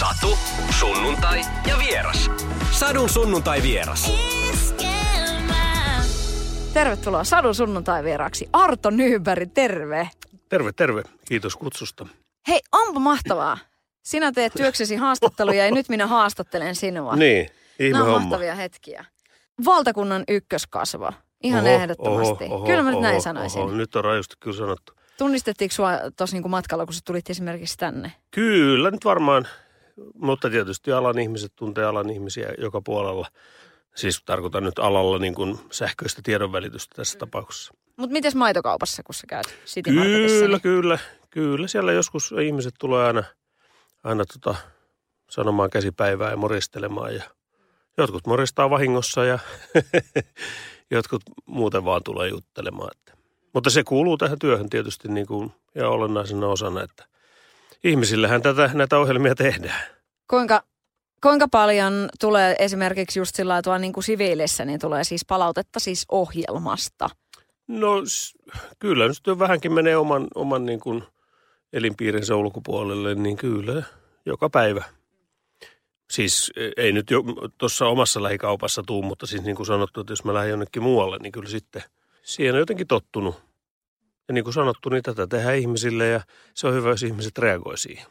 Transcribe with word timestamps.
Satu, 0.00 0.38
sunnuntai 0.78 1.40
ja 1.66 1.78
vieras. 1.78 2.30
Sadun 2.70 3.08
sunnuntai 3.08 3.62
vieras. 3.62 4.12
Tervetuloa 6.74 7.24
Sadun 7.24 7.54
sunnuntai 7.54 8.04
vieraksi. 8.04 8.48
Arto 8.52 8.90
Nyberg, 8.90 9.50
terve. 9.54 10.10
Terve, 10.48 10.72
terve. 10.72 11.02
Kiitos 11.28 11.56
kutsusta. 11.56 12.06
Hei, 12.48 12.60
onpa 12.72 13.00
mahtavaa. 13.00 13.58
Sinä 14.02 14.32
teet 14.32 14.52
työksesi 14.56 14.96
haastatteluja 14.96 15.64
ja 15.64 15.70
nyt 15.70 15.88
minä 15.88 16.06
haastattelen 16.06 16.74
sinua. 16.76 17.16
Niin, 17.16 17.48
ihme 17.78 17.92
Nämä 17.92 18.04
on 18.04 18.10
homma. 18.10 18.28
mahtavia 18.28 18.54
hetkiä. 18.54 19.04
Valtakunnan 19.64 20.24
ykköskasvo. 20.28 21.12
Ihan 21.42 21.64
Oho, 21.64 21.74
ehdottomasti. 21.74 22.44
oho, 22.44 22.54
oho, 22.54 22.66
kyllä 22.66 22.82
mä 22.82 22.90
nyt 22.90 23.00
näin 23.00 23.14
oho, 23.14 23.22
sanoisin. 23.22 23.62
Oho, 23.62 23.72
nyt 23.72 23.96
on 23.96 24.04
rajusti 24.04 24.34
kyllä 24.40 24.56
sanottu. 24.56 24.92
Tunnistettiinko 25.18 25.74
sua 25.74 25.90
tuossa 26.16 26.36
niinku 26.36 26.48
matkalla, 26.48 26.84
kun 26.86 26.94
sä 26.94 27.00
tulit 27.04 27.30
esimerkiksi 27.30 27.78
tänne? 27.78 28.12
Kyllä 28.30 28.90
nyt 28.90 29.04
varmaan, 29.04 29.46
mutta 30.14 30.50
tietysti 30.50 30.92
alan 30.92 31.18
ihmiset 31.18 31.52
tuntee 31.56 31.84
alan 31.84 32.10
ihmisiä 32.10 32.48
joka 32.58 32.80
puolella. 32.80 33.26
Siis 33.94 34.22
tarkoitan 34.24 34.64
nyt 34.64 34.78
alalla 34.78 35.18
niin 35.18 35.34
kuin 35.34 35.58
sähköistä 35.70 36.22
tiedonvälitystä 36.24 36.94
tässä 36.96 37.18
tapauksessa. 37.18 37.74
Mutta 37.96 38.12
mites 38.12 38.34
maitokaupassa, 38.34 39.02
kun 39.02 39.14
sä 39.14 39.26
käyt 39.28 39.46
City? 39.66 39.90
Kyllä, 39.90 40.48
niin- 40.48 40.60
kyllä, 40.60 40.98
kyllä. 41.30 41.68
Siellä 41.68 41.92
joskus 41.92 42.34
ihmiset 42.42 42.74
tulee 42.78 43.06
aina, 43.06 43.24
aina 44.04 44.24
tota, 44.24 44.54
sanomaan 45.30 45.70
käsipäivää 45.70 46.30
ja 46.30 46.36
moristelemaan. 46.36 47.14
Ja 47.14 47.22
jotkut 47.98 48.26
moristaa 48.26 48.70
vahingossa 48.70 49.24
ja 49.24 49.38
jotkut 50.90 51.22
muuten 51.46 51.84
vaan 51.84 52.02
tulee 52.02 52.28
juttelemaan. 52.28 52.90
Että. 52.96 53.12
Mutta 53.54 53.70
se 53.70 53.84
kuuluu 53.84 54.16
tähän 54.16 54.38
työhön 54.38 54.70
tietysti 54.70 55.08
niin 55.08 55.26
kuin, 55.26 55.52
ja 55.74 55.88
olennaisena 55.88 56.46
osana, 56.46 56.82
että 56.82 57.06
ihmisillähän 57.84 58.42
tätä, 58.42 58.70
näitä 58.74 58.98
ohjelmia 58.98 59.34
tehdään. 59.34 59.82
Kuinka, 60.30 60.62
kuinka 61.22 61.48
paljon 61.48 62.08
tulee 62.20 62.56
esimerkiksi 62.58 63.18
just 63.18 63.34
sillä 63.34 63.62
tuolla 63.62 63.78
niin 63.78 63.92
kuin 63.92 64.04
siviilissä, 64.04 64.64
niin 64.64 64.80
tulee 64.80 65.04
siis 65.04 65.24
palautetta 65.24 65.80
siis 65.80 66.04
ohjelmasta? 66.08 67.10
No 67.68 67.94
kyllä, 68.78 69.08
nyt 69.08 69.16
jo 69.26 69.38
vähänkin 69.38 69.72
menee 69.72 69.96
oman, 69.96 70.26
oman 70.34 70.66
niin 70.66 70.80
kuin 70.80 71.02
elinpiirinsä 71.72 72.36
ulkopuolelle, 72.36 73.14
niin 73.14 73.36
kyllä 73.36 73.82
joka 74.26 74.50
päivä. 74.50 74.84
Siis 76.10 76.52
e- 76.56 76.82
ei 76.82 76.92
nyt 76.92 77.10
jo 77.10 77.22
tuossa 77.58 77.86
omassa 77.86 78.22
lähikaupassa 78.22 78.82
tuu, 78.82 79.02
mutta 79.02 79.26
siis 79.26 79.42
niin 79.42 79.56
kuin 79.56 79.66
sanottu, 79.66 80.00
että 80.00 80.12
jos 80.12 80.24
mä 80.24 80.34
lähden 80.34 80.50
jonnekin 80.50 80.82
muualle, 80.82 81.18
niin 81.18 81.32
kyllä 81.32 81.48
sitten 81.48 81.82
siihen 82.22 82.54
on 82.54 82.60
jotenkin 82.60 82.86
tottunut. 82.86 83.49
Ja 84.30 84.34
niin 84.34 84.44
kuin 84.44 84.54
sanottu, 84.54 84.88
niin 84.88 85.02
tätä 85.02 85.26
tehdään 85.26 85.56
ihmisille 85.56 86.06
ja 86.06 86.20
se 86.54 86.66
on 86.66 86.74
hyvä, 86.74 86.90
jos 86.90 87.02
ihmiset 87.02 87.38
reagoi 87.38 87.78
siihen. 87.78 88.06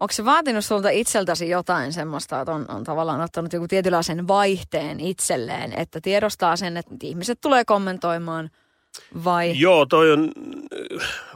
Onko 0.00 0.12
se 0.12 0.24
vaatinut 0.24 0.64
sulta 0.64 0.90
itseltäsi 0.90 1.48
jotain 1.48 1.92
semmoista, 1.92 2.40
että 2.40 2.52
on, 2.52 2.66
on 2.68 2.84
tavallaan 2.84 3.20
ottanut 3.20 3.52
joku 3.52 3.68
tietynlaisen 3.68 4.28
vaihteen 4.28 5.00
itselleen, 5.00 5.72
että 5.72 6.00
tiedostaa 6.00 6.56
sen, 6.56 6.76
että 6.76 6.94
ihmiset 7.02 7.38
tulee 7.40 7.64
kommentoimaan 7.64 8.50
vai? 9.24 9.60
Joo, 9.60 9.86
toi 9.86 10.12
on 10.12 10.32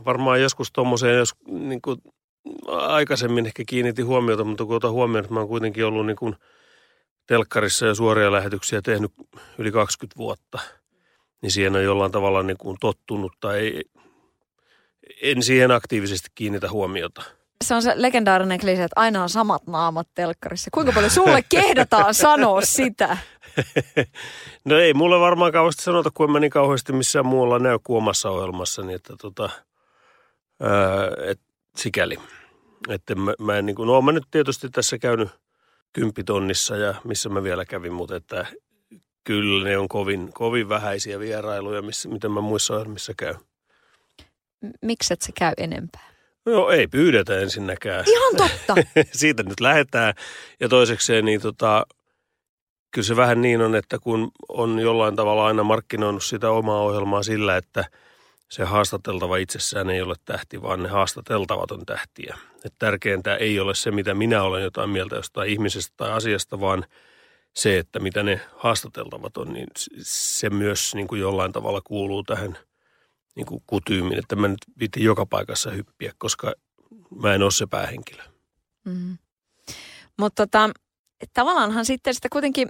varmaan 0.04 0.42
joskus 0.42 0.72
tuommoiseen, 0.72 1.18
jos 1.18 1.34
niin 1.48 1.82
kuin 1.82 2.02
aikaisemmin 2.68 3.46
ehkä 3.46 3.62
kiinnitin 3.66 4.06
huomiota, 4.06 4.44
mutta 4.44 4.64
kun 4.64 4.76
otan 4.76 4.92
huomioon, 4.92 5.24
että 5.24 5.34
mä 5.34 5.40
oon 5.40 5.48
kuitenkin 5.48 5.86
ollut 5.86 6.06
niin 6.06 6.16
kuin 6.16 6.36
telkkarissa 7.26 7.86
ja 7.86 7.94
suoria 7.94 8.32
lähetyksiä 8.32 8.82
tehnyt 8.82 9.12
yli 9.58 9.72
20 9.72 10.16
vuotta, 10.18 10.58
niin 11.42 11.50
siihen 11.50 11.76
on 11.76 11.84
jollain 11.84 12.12
tavalla 12.12 12.42
niin 12.42 12.58
kuin 12.58 12.76
tottunut 12.80 13.32
tai 13.40 13.80
en 15.22 15.42
siihen 15.42 15.70
aktiivisesti 15.70 16.28
kiinnitä 16.34 16.70
huomiota. 16.70 17.22
Se 17.64 17.74
on 17.74 17.82
se 17.82 17.92
legendaarinen 17.96 18.60
klise, 18.60 18.84
että 18.84 19.00
aina 19.00 19.22
on 19.22 19.28
samat 19.28 19.66
naamat 19.66 20.08
telkkarissa. 20.14 20.70
Kuinka 20.74 20.92
paljon 20.92 21.10
sulle 21.10 21.42
kehdataan 21.48 22.14
sanoa 22.14 22.60
sitä? 22.60 23.16
No 24.64 24.78
ei 24.78 24.94
mulle 24.94 25.20
varmaan 25.20 25.52
kauheasti 25.52 25.82
sanota, 25.82 26.10
kun 26.14 26.26
en 26.26 26.32
mä 26.32 26.40
niin 26.40 26.50
kauheasti 26.50 26.92
missään 26.92 27.26
muualla 27.26 27.58
näy 27.58 27.78
kuin 27.82 27.96
omassa 27.96 28.30
ohjelmassani, 28.30 28.94
että 28.94 29.14
tota, 29.20 29.50
ää, 30.60 30.70
et, 31.26 31.40
sikäli. 31.76 32.18
Että 32.88 33.14
mä, 33.14 33.34
mä 33.38 33.58
en 33.58 33.66
niin 33.66 33.76
kuin, 33.76 33.86
no 33.86 34.02
mä 34.02 34.12
nyt 34.12 34.24
tietysti 34.30 34.68
tässä 34.68 34.98
käynyt 34.98 35.28
kymppitonnissa 35.92 36.76
ja 36.76 36.94
missä 37.04 37.28
mä 37.28 37.42
vielä 37.42 37.64
kävin, 37.64 37.92
mutta 37.92 38.16
että 38.16 38.46
kyllä 39.24 39.64
ne 39.64 39.78
on 39.78 39.88
kovin, 39.88 40.32
kovin 40.32 40.68
vähäisiä 40.68 41.18
vierailuja, 41.18 41.82
missä, 41.82 42.08
miten 42.08 42.32
mä 42.32 42.40
muissa 42.40 42.74
ohjelmissa 42.74 43.12
käyn. 43.16 43.36
Miksi 44.82 45.14
et 45.14 45.22
sä 45.22 45.32
käy 45.38 45.52
enempää? 45.56 46.12
No 46.46 46.68
ei 46.70 46.86
pyydetä 46.86 47.38
ensinnäkään. 47.38 48.04
Ihan 48.08 48.36
totta. 48.36 48.74
siitä 49.12 49.42
nyt 49.42 49.60
lähdetään. 49.60 50.14
Ja 50.60 50.68
toisekseen, 50.68 51.24
niin 51.24 51.40
tota, 51.40 51.86
kyllä 52.90 53.06
se 53.06 53.16
vähän 53.16 53.42
niin 53.42 53.60
on, 53.60 53.74
että 53.74 53.98
kun 53.98 54.30
on 54.48 54.78
jollain 54.78 55.16
tavalla 55.16 55.46
aina 55.46 55.62
markkinoinut 55.62 56.24
sitä 56.24 56.50
omaa 56.50 56.82
ohjelmaa 56.82 57.22
sillä, 57.22 57.56
että 57.56 57.84
se 58.48 58.64
haastateltava 58.64 59.36
itsessään 59.36 59.90
ei 59.90 60.02
ole 60.02 60.14
tähti, 60.24 60.62
vaan 60.62 60.82
ne 60.82 60.88
haastateltavat 60.88 61.70
on 61.70 61.86
tähtiä. 61.86 62.38
Et 62.64 62.74
tärkeintä 62.78 63.36
ei 63.36 63.60
ole 63.60 63.74
se, 63.74 63.90
mitä 63.90 64.14
minä 64.14 64.42
olen 64.42 64.62
jotain 64.62 64.90
mieltä 64.90 65.16
jostain 65.16 65.50
ihmisestä 65.50 65.94
tai 65.96 66.10
asiasta, 66.10 66.60
vaan 66.60 66.84
se, 67.56 67.78
että 67.78 68.00
mitä 68.00 68.22
ne 68.22 68.40
haastateltavat 68.56 69.36
on, 69.36 69.52
niin 69.52 69.66
se 70.02 70.50
myös 70.50 70.94
niin 70.94 71.08
kuin 71.08 71.20
jollain 71.20 71.52
tavalla 71.52 71.80
kuuluu 71.80 72.22
tähän 72.22 72.58
niin 73.34 73.46
kuin 73.46 73.62
kutyymiin, 73.66 74.18
että 74.18 74.36
mä 74.36 74.48
nyt 74.48 74.58
piti 74.78 75.04
joka 75.04 75.26
paikassa 75.26 75.70
hyppiä, 75.70 76.12
koska 76.18 76.52
mä 77.20 77.34
en 77.34 77.42
ole 77.42 77.50
se 77.50 77.66
päähenkilö. 77.66 78.22
Mm. 78.84 79.18
Mutta 80.18 80.46
tota, 80.46 80.70
tavallaanhan 81.34 81.84
sitten 81.84 82.14
sitä 82.14 82.28
kuitenkin 82.32 82.68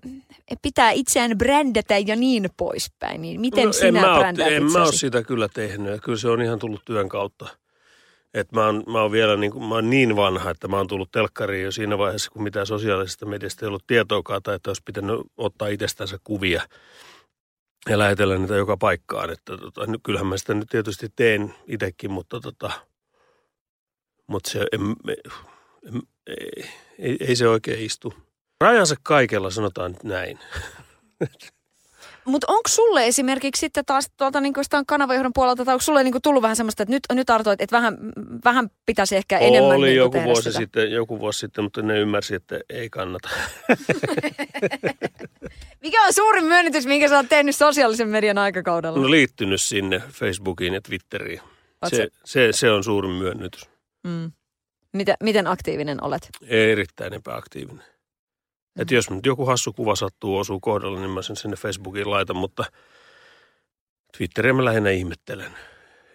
pitää 0.62 0.91
itseään 0.91 1.38
brändätä 1.38 1.98
ja 1.98 2.16
niin 2.16 2.48
poispäin. 2.56 3.22
Niin 3.22 3.41
miten 3.41 3.66
No, 3.66 3.72
sinä 3.72 3.87
en 3.88 3.94
mä, 3.94 4.19
brändäät 4.19 4.48
ole, 4.48 4.56
en 4.56 4.62
mä 4.62 4.78
ole 4.78 4.82
itseäsi? 4.82 4.98
sitä 4.98 5.22
kyllä 5.22 5.48
tehnyt. 5.48 6.03
Kyllä 6.03 6.19
se 6.19 6.28
on 6.28 6.42
ihan 6.42 6.59
tullut 6.59 6.84
työn 6.84 7.09
kautta. 7.09 7.48
Et 8.34 8.53
mä, 8.53 8.66
oon, 8.66 8.82
mä, 8.87 9.03
oon 9.03 9.12
vielä 9.12 9.37
niin, 9.37 9.53
kuin, 9.53 9.65
mä 9.65 9.75
oon 9.75 9.91
niin 9.91 10.16
vanha, 10.16 10.50
että 10.50 10.69
mä 10.69 10.76
oon 10.76 10.87
tullut 10.87 11.10
telkkariin 11.12 11.65
jo 11.65 11.72
siinä 11.72 11.98
vaiheessa, 11.98 12.31
kun 12.31 12.43
mitään 12.43 12.66
sosiaalisesta 12.66 13.26
mediasta 13.26 13.65
ei 13.65 13.69
ollut 13.69 13.87
tietoakaan 13.87 14.43
tai 14.43 14.54
että 14.54 14.70
olisi 14.70 14.82
pitänyt 14.84 15.20
ottaa 15.37 15.69
itsestänsä 15.69 16.19
kuvia 16.25 16.62
ja 17.88 17.98
lähetellä 17.98 18.38
niitä 18.38 18.54
joka 18.54 18.76
paikkaan. 18.76 19.31
Että 19.31 19.56
tota, 19.56 19.81
kyllähän 20.03 20.26
mä 20.26 20.37
sitä 20.37 20.54
nyt 20.54 20.69
tietysti 20.71 21.09
teen 21.16 21.54
itsekin, 21.66 22.10
mutta, 22.10 22.41
tota, 22.41 22.71
mutta 24.26 24.50
se, 24.50 24.66
en, 24.72 24.81
en, 25.87 26.03
ei, 26.26 26.65
ei, 26.98 27.16
ei 27.21 27.37
se 27.37 27.48
oikein 27.48 27.84
istu. 27.84 28.15
Rajansa 28.60 28.97
kaikella, 29.03 29.50
sanotaan 29.50 29.97
näin. 30.04 30.38
Mutta 32.25 32.47
onko 32.49 32.69
sulle 32.69 33.06
esimerkiksi 33.06 33.60
sitten 33.60 33.84
taas 33.84 34.10
tuolta 34.16 34.41
niin 34.41 34.55
kanavajohdon 34.87 35.33
puolelta, 35.34 35.65
tai 35.65 35.75
onko 35.75 35.83
sulle 35.83 36.03
niin 36.03 36.15
tullut 36.22 36.43
vähän 36.43 36.56
semmoista, 36.56 36.83
että 36.83 36.94
nyt, 36.94 37.03
nyt 37.12 37.31
Arto, 37.31 37.50
että 37.50 37.66
vähän, 37.71 37.99
vähän 38.44 38.71
pitäisi 38.87 39.16
ehkä 39.16 39.38
enemmän 39.38 39.77
Oli 39.77 39.87
niin 39.87 39.97
joku 39.97 40.12
tehdä 40.12 40.27
vuosi, 40.27 40.43
sitä? 40.43 40.59
sitten, 40.59 40.93
joku 40.93 41.21
vuosi 41.21 41.38
sitten, 41.38 41.65
mutta 41.65 41.83
ne 41.83 42.00
ymmärsi, 42.00 42.34
että 42.34 42.60
ei 42.69 42.91
kannata. 42.91 43.28
Mikä 45.83 46.06
on 46.06 46.12
suurin 46.12 46.44
myönnytys, 46.44 46.87
minkä 46.87 47.09
sä 47.09 47.16
oot 47.16 47.28
tehnyt 47.28 47.56
sosiaalisen 47.56 48.09
median 48.09 48.39
aikakaudella? 48.39 48.99
No 48.99 49.10
liittynyt 49.10 49.62
sinne 49.62 50.03
Facebookiin 50.12 50.75
ja 50.75 50.81
Twitteriin. 50.81 51.41
Oot 51.83 51.94
Se, 51.94 52.09
se, 52.25 52.49
se 52.53 52.71
on 52.71 52.84
suurin 52.84 53.12
myönnytys. 53.12 53.71
Mm. 54.04 54.33
Miten, 54.93 55.15
miten 55.22 55.47
aktiivinen 55.47 56.04
olet? 56.04 56.28
Erittäin 56.47 57.12
epäaktiivinen. 57.12 57.84
Mm. 58.75 58.83
Et 58.83 58.91
jos 58.91 59.10
nyt 59.10 59.27
joku 59.27 59.47
hassu 59.47 59.72
kuva 59.72 59.94
sattuu 59.94 60.38
osuu 60.38 60.60
kohdalle, 60.60 61.00
niin 61.00 61.10
mä 61.10 61.22
sen 61.22 61.37
sinne 61.37 61.56
Facebookiin 61.56 62.10
laitan, 62.10 62.37
mutta 62.37 62.65
Twitteriä 64.16 64.53
mä 64.53 64.65
lähinnä 64.65 64.91
ihmettelen. 64.91 65.53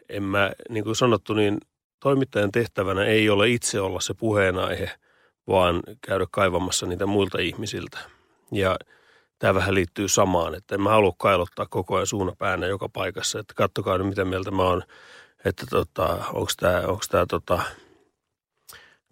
En 0.09 0.23
mä, 0.23 0.51
niin 0.69 0.84
kuin 0.84 0.95
sanottu, 0.95 1.34
niin 1.34 1.57
toimittajan 2.00 2.51
tehtävänä 2.51 3.06
ei 3.06 3.29
ole 3.29 3.50
itse 3.50 3.79
olla 3.79 4.00
se 4.00 4.13
puheenaihe, 4.13 4.91
vaan 5.47 5.83
käydä 6.01 6.25
kaivamassa 6.31 6.86
niitä 6.86 7.06
muilta 7.06 7.39
ihmisiltä. 7.39 7.98
Ja 8.51 8.77
tämä 9.39 9.56
vähän 9.56 9.75
liittyy 9.75 10.07
samaan, 10.07 10.56
että 10.56 10.75
en 10.75 10.81
mä 10.81 10.89
halua 10.89 11.13
kailottaa 11.18 11.65
koko 11.69 11.95
ajan 11.95 12.07
suuna 12.07 12.33
päänä 12.38 12.68
joka 12.68 12.89
paikassa, 12.89 13.39
että 13.39 13.54
kattokaa 13.54 13.98
nyt 13.98 14.07
mitä 14.07 14.25
mieltä 14.25 14.51
mä 14.51 14.63
oon, 14.63 14.83
että 15.45 15.65
tota, 15.69 16.25
onko 16.33 16.51
tämä 17.09 17.25
tota, 17.25 17.62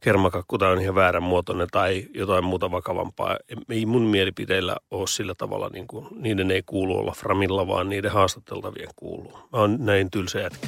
kermakakku 0.06 0.58
tai 0.58 0.72
on 0.72 0.82
ihan 0.82 0.96
väärän 0.96 1.24
muotoinen 1.24 1.68
tai 1.72 2.06
jotain 2.14 2.44
muuta 2.44 2.72
vakavampaa. 2.72 3.38
Ei 3.70 3.86
mun 3.86 4.02
mielipiteillä 4.02 4.76
ole 4.92 5.08
sillä 5.08 5.36
tavalla, 5.38 5.70
niin 5.70 5.88
kuin, 5.88 6.08
niiden 6.16 6.52
ei 6.52 6.64
kuulu 6.66 6.98
olla 6.98 7.12
framilla, 7.12 7.68
vaan 7.68 7.90
niiden 7.90 8.12
haastateltavien 8.12 8.90
kuuluu. 8.96 9.32
Mä 9.34 9.60
oon 9.60 9.78
näin 9.80 10.12
tylsä 10.12 10.40
jätkä. 10.40 10.68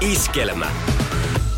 Iskelmä. 0.00 0.66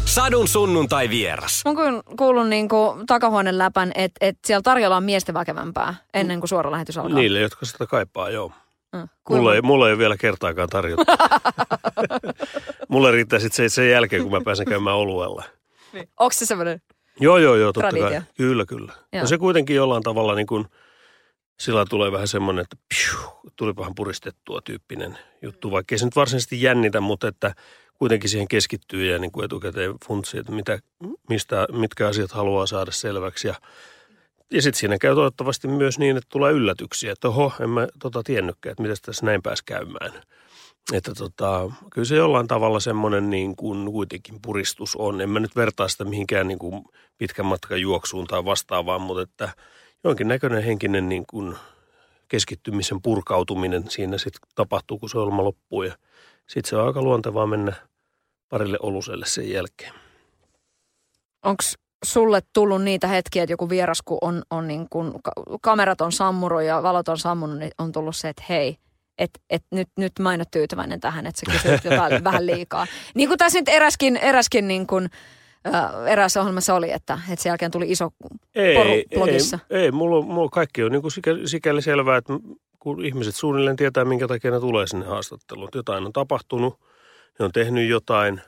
Sadun 0.05 0.49
sunnuntai 0.49 1.11
vieras. 1.11 1.63
Mä 1.65 1.83
oon 1.83 2.03
kuullut 2.19 2.49
niin 2.49 2.69
kuin 2.69 3.07
takahuoneen 3.07 3.59
läpän, 3.59 3.93
että 3.95 4.27
et 4.27 4.39
siellä 4.47 4.63
tarjolla 4.63 4.97
on 4.97 5.05
miesten 5.05 5.35
väkevämpää 5.35 5.95
ennen 6.15 6.41
kuin 6.41 6.49
suora 6.49 6.71
lähetys 6.71 6.99
alkaa. 6.99 7.19
Niille, 7.19 7.41
jotka 7.41 7.67
sitä 7.67 7.87
kaipaa, 7.87 8.31
joo. 8.31 8.53
Mm. 8.93 9.09
Mulla 9.31 9.55
ei, 9.55 9.63
mulla 9.63 9.87
ei 9.87 9.93
ole 9.93 9.99
vielä 9.99 10.17
kertaakaan 10.17 10.69
tarjottu. 10.69 11.05
mulle 12.89 13.11
riittää 13.11 13.39
sitten 13.39 13.71
se 13.71 13.75
sen 13.75 13.91
jälkeen, 13.91 14.23
kun 14.23 14.33
mä 14.33 14.41
pääsen 14.45 14.67
käymään 14.67 14.97
oluella. 14.97 15.45
Niin. 15.93 16.09
Onko 16.21 16.33
se 16.33 16.47
semmoinen? 16.47 16.81
Joo, 17.21 17.39
joo, 17.39 17.57
joo, 17.57 17.73
totta 17.73 17.89
Traditio. 17.89 18.11
kai. 18.11 18.23
Kyllä, 18.37 18.65
kyllä. 18.65 18.93
Joo. 19.13 19.21
No 19.23 19.27
se 19.27 19.39
kuitenkin 19.39 19.77
jollain 19.77 20.03
tavalla 20.03 20.35
niin 20.35 20.47
kuin, 20.47 20.67
sillä 21.61 21.85
tulee 21.91 22.13
vähän 22.13 22.29
semmoinen, 22.29 22.63
että 22.63 22.77
piu, 22.89 23.19
tulipahan 23.57 23.95
puristettua 23.95 24.61
tyyppinen 24.61 25.19
juttu, 25.43 25.71
vaikka 25.71 25.95
ei 25.95 25.99
se 25.99 26.05
nyt 26.05 26.17
varsinaisesti 26.17 26.63
jännitä, 26.63 27.01
mutta 27.01 27.29
että 27.29 27.55
kuitenkin 27.99 28.31
siihen 28.31 28.49
keskittyy 28.49 29.13
ja 29.13 29.19
niin 29.19 29.33
kuin 29.33 29.45
etukäteen 29.45 29.95
funtsii, 30.07 30.41
että 30.41 30.53
mitä, 30.53 30.79
mistä, 31.29 31.67
mitkä 31.73 32.09
asiat 32.09 32.33
haluaa 32.33 32.67
saada 32.67 32.93
selväksi. 32.93 33.49
Ja, 33.49 33.55
ja 34.51 34.63
sitten 34.63 34.81
siinä 34.81 34.99
käy 34.99 35.15
toivottavasti 35.15 35.69
myös 35.69 35.99
niin, 35.99 36.17
että 36.17 36.29
tulee 36.31 36.53
yllätyksiä, 36.53 37.13
että 37.13 37.29
oho, 37.29 37.53
en 37.61 37.71
mä 37.71 37.89
tota 37.99 38.23
tiennytkään, 38.23 38.71
että 38.71 38.83
miten 38.83 38.97
tässä 39.03 39.27
näin 39.27 39.43
pääsi 39.43 39.63
käymään. 39.65 40.13
Että 40.93 41.15
tota, 41.15 41.71
kyllä 41.93 42.05
se 42.05 42.17
jollain 42.17 42.47
tavalla 42.47 42.81
semmoinen 42.81 43.31
niin 43.31 43.57
kuin 43.57 43.93
kuitenkin 43.93 44.43
puristus 44.43 44.97
on. 44.97 45.21
En 45.21 45.31
mä 45.31 45.41
nyt 45.41 45.57
vertaa 45.57 45.89
sitä 45.89 46.05
mihinkään 46.05 46.49
niin 46.49 46.59
kuin 46.59 46.85
pitkän 47.19 47.47
matkan 47.47 47.81
juoksuun 47.81 48.27
tai 48.27 48.45
vastaavaan, 48.45 49.01
mutta 49.01 49.23
että 49.23 49.49
jonkinnäköinen 50.05 50.63
henkinen 50.63 51.09
niin 51.09 51.25
kuin 51.27 51.57
keskittymisen 52.29 53.03
purkautuminen 53.03 53.91
siinä 53.91 54.19
sitten 54.19 54.41
tapahtuu, 54.55 54.99
kun 54.99 55.09
se 55.09 55.19
ohjelma 55.19 55.45
loppuu. 55.45 55.83
Ja 55.83 55.97
sitten 56.47 56.71
se 56.71 56.77
on 56.77 56.87
aika 56.87 57.03
luontevaa 57.03 57.47
mennä 57.47 57.73
parille 58.49 58.79
oluselle 58.81 59.27
sen 59.27 59.51
jälkeen. 59.51 59.93
Onko 61.45 61.63
sulle 62.05 62.43
tullut 62.53 62.83
niitä 62.83 63.07
hetkiä, 63.07 63.43
että 63.43 63.53
joku 63.53 63.69
vieras, 63.69 64.03
kun 64.05 64.19
on, 64.21 64.43
on 64.51 64.69
niin 64.69 64.89
ka- 65.23 65.33
kamerat 65.61 66.01
on 66.01 66.13
sammunut 66.13 66.63
ja 66.63 66.83
valot 66.83 67.09
on 67.09 67.19
sammunut, 67.19 67.59
niin 67.59 67.71
on 67.79 67.93
tullut 67.93 68.17
se, 68.17 68.29
että 68.29 68.45
hei, 68.49 68.79
että 69.19 69.41
et 69.51 69.63
nyt, 69.71 69.89
nyt 69.97 70.13
mä 70.21 70.35
en 70.35 70.41
ole 70.41 70.47
tyytyväinen 70.51 71.01
tähän, 71.01 71.27
että 71.27 71.41
sä 71.41 71.53
kysyt 71.53 71.85
jotain 71.85 72.25
vähän 72.31 72.47
liikaa. 72.47 72.87
Niin 73.15 73.29
kuin 73.29 73.39
tässä 73.39 73.59
nyt 73.59 73.69
eräskin, 73.69 74.17
eräskin 74.17 74.69
niin 74.69 74.87
kuin, 74.87 75.11
äh, 75.75 76.07
erässä 76.07 76.41
ohjelmassa 76.41 76.75
oli, 76.75 76.93
että, 76.93 77.19
että 77.31 77.43
sen 77.43 77.51
jälkeen 77.51 77.71
tuli 77.71 77.91
iso 77.91 78.11
poru 78.75 78.91
blogissa. 79.15 79.59
Ei, 79.71 79.81
ei 79.81 79.93
mulla, 79.93 80.25
mulla 80.25 80.49
kaikki 80.49 80.85
on 80.85 80.93
niin 80.93 81.03
kuin 81.03 81.13
sikäli, 81.13 81.49
sikäli 81.49 81.83
selvää, 81.83 82.17
että 82.17 82.33
kun 82.79 83.05
ihmiset 83.05 83.35
suunnilleen 83.35 83.77
tietää, 83.77 84.05
minkä 84.05 84.29
takia 84.29 84.51
ne 84.51 84.61
tulee 84.61 84.87
sinne 84.87 85.07
haastatteluun. 85.07 85.69
Jotain 85.75 86.07
on 86.07 86.13
tapahtunut, 86.13 86.81
ne 87.39 87.45
on 87.45 87.53
tehnyt 87.53 87.89
jotain. 87.89 88.41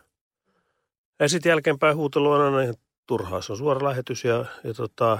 Ja 1.20 1.28
sitten 1.28 1.50
jälkeenpäin 1.50 1.96
huutelu 1.96 2.30
on 2.30 2.40
aina 2.40 2.62
ihan 2.62 2.74
turhaa. 3.06 3.42
Se 3.42 3.52
on 3.52 3.58
suora 3.58 3.88
lähetys 3.88 4.24
ja, 4.24 4.44
ja 4.64 4.74
tota, 4.74 5.18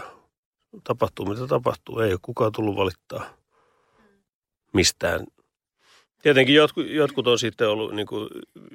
tapahtuu 0.84 1.26
mitä 1.26 1.46
tapahtuu. 1.46 1.98
Ei 1.98 2.10
ole 2.12 2.18
kukaan 2.22 2.52
tullut 2.52 2.76
valittaa 2.76 3.38
mistään. 4.72 5.26
Tietenkin 6.22 6.54
jotkut, 6.54 6.88
jotkut 6.88 7.26
on 7.26 7.38
sitten 7.38 7.68
ollut 7.68 7.94
niin 7.94 8.06
kuin 8.06 8.28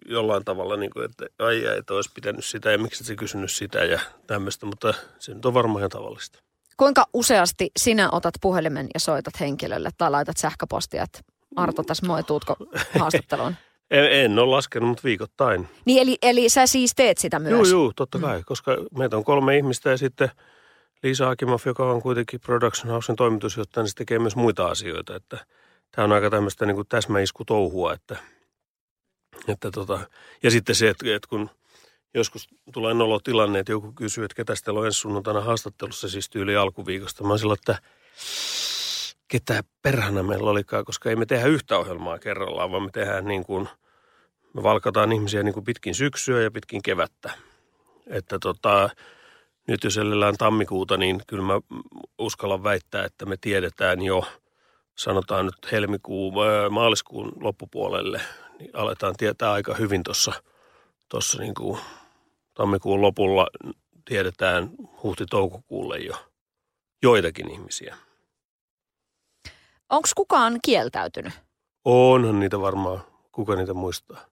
jollain 0.06 0.46
tavalla, 0.46 0.78
niin 0.78 0.92
kuin, 0.92 1.06
että 1.06 1.26
ai 1.40 1.68
ai, 1.68 1.78
että 1.78 1.94
olisi 1.94 2.12
pitänyt 2.16 2.46
sitä 2.46 2.72
ja 2.72 2.78
miksi 2.78 3.04
et 3.04 3.08
sä 3.08 3.16
kysynyt 3.16 3.52
sitä 3.52 3.80
ja 3.80 4.00
tämmöistä, 4.28 4.66
mutta 4.66 4.94
se 5.20 5.34
nyt 5.34 5.46
on 5.46 5.54
varmaan 5.54 5.80
ihan 5.80 5.90
tavallista. 5.90 6.40
Kuinka 6.78 7.08
useasti 7.14 7.72
sinä 7.78 8.10
otat 8.12 8.34
puhelimen 8.42 8.88
ja 8.94 9.00
soitat 9.00 9.40
henkilölle 9.40 9.90
tai 9.98 10.12
laitat 10.12 10.38
sähköpostia, 10.38 11.04
että 11.04 11.20
Arto 11.56 11.84
tässä 11.84 12.06
moi, 12.06 12.24
tuutko 12.24 12.56
haastatteluun? 13.00 13.56
En, 13.92 14.12
en 14.12 14.40
ole 14.40 14.56
laskenut, 14.56 14.90
mutta 14.90 15.04
viikoittain. 15.04 15.68
Niin 15.86 16.02
eli, 16.02 16.18
eli 16.22 16.50
sä 16.50 16.68
siis 16.68 16.96
teet 16.96 17.18
sitä 17.18 17.40
myös? 17.40 17.52
Joo, 17.52 17.82
joo, 17.82 17.92
totta 17.96 18.20
kai, 18.20 18.38
mm. 18.38 18.44
koska 18.46 18.78
meitä 18.98 19.18
on 19.18 19.24
kolme 19.24 19.58
ihmistä 19.58 19.90
ja 19.90 19.98
sitten 19.98 20.30
Liisa 21.04 21.30
Akimov, 21.30 21.60
joka 21.66 21.92
on 21.92 22.02
kuitenkin 22.02 22.40
Production 22.40 22.92
Housen 22.92 23.16
toimitusjohtaja, 23.16 23.84
niin 23.84 23.90
se 23.90 23.96
tekee 23.96 24.20
myös 24.20 24.36
muita 24.36 24.66
asioita. 24.66 25.16
Että 25.16 25.46
tämä 25.96 26.06
on 26.06 26.12
aika 26.12 26.30
tämmöistä 26.30 26.66
niin 26.66 26.76
kuin 26.76 26.88
täsmäiskutouhua. 26.88 27.94
Että, 27.94 28.18
että 29.48 29.72
tota, 29.72 30.00
ja 30.44 30.52
sitten 30.52 30.76
se, 30.76 30.90
että, 30.90 31.16
että 31.16 31.28
kun 31.30 31.50
joskus 32.14 32.48
tulee 32.74 32.94
nolo 32.94 33.20
tilanne, 33.20 33.60
että 33.60 33.72
joku 33.72 33.92
kysyy, 33.92 34.24
että 34.26 34.36
ketä 34.36 34.54
teillä 34.64 34.80
on 34.80 34.86
ensi 34.86 35.00
sunnuntaina 35.00 35.42
haastattelussa, 35.42 36.10
siis 36.10 36.30
tyyli 36.30 36.56
alkuviikosta. 36.56 37.24
Mä 37.24 37.38
silloin, 37.38 37.60
että 37.60 37.82
ketä 39.28 39.64
perhana 39.82 40.24
meillä 40.24 40.50
olikaan, 40.50 40.86
koska 40.86 41.10
ei 41.10 41.16
me 41.16 41.26
tehdä 41.26 41.48
yhtä 41.48 41.78
ohjelmaa 41.78 42.20
kerrallaan, 42.20 42.72
vaan 42.72 42.84
me 42.84 42.90
tehdään 42.94 43.26
niin 43.26 43.46
kuin, 43.46 43.70
me 44.54 44.64
valkataan 44.64 45.12
ihmisiä 45.12 45.44
niin 45.44 45.54
kuin 45.54 45.64
pitkin 45.64 45.96
syksyä 45.96 46.42
ja 46.42 46.52
pitkin 46.52 46.82
kevättä. 46.82 47.32
Että 48.08 48.40
tota, 48.40 48.90
nyt 49.68 49.84
jos 49.84 50.00
tammikuuta, 50.38 50.98
niin 50.98 51.22
kyllä 51.28 51.44
mä 51.44 51.62
uskallan 52.18 52.64
väittää, 52.64 53.06
että 53.06 53.26
me 53.26 53.38
tiedetään 53.42 54.02
jo, 54.02 54.24
sanotaan 54.96 55.46
nyt 55.46 55.72
helmikuun, 55.72 56.34
maaliskuun 56.70 57.32
loppupuolelle, 57.42 58.22
niin 58.60 58.72
aletaan 58.74 59.16
tietää 59.18 59.52
aika 59.52 59.74
hyvin 59.74 60.04
tuossa 60.04 60.34
tossa 61.10 61.42
niin 61.42 61.54
kuin 61.54 61.80
tammikuun 62.54 63.02
lopulla 63.02 63.48
tiedetään 64.06 64.70
huhti-toukokuulle 65.04 65.98
jo 65.98 66.16
joitakin 67.04 67.52
ihmisiä. 67.52 67.98
Onko 69.90 70.10
kukaan 70.16 70.60
kieltäytynyt? 70.62 71.34
Onhan 71.86 72.40
niitä 72.40 72.62
varmaan, 72.62 73.02
kuka 73.32 73.56
niitä 73.56 73.74
muistaa. 73.74 74.26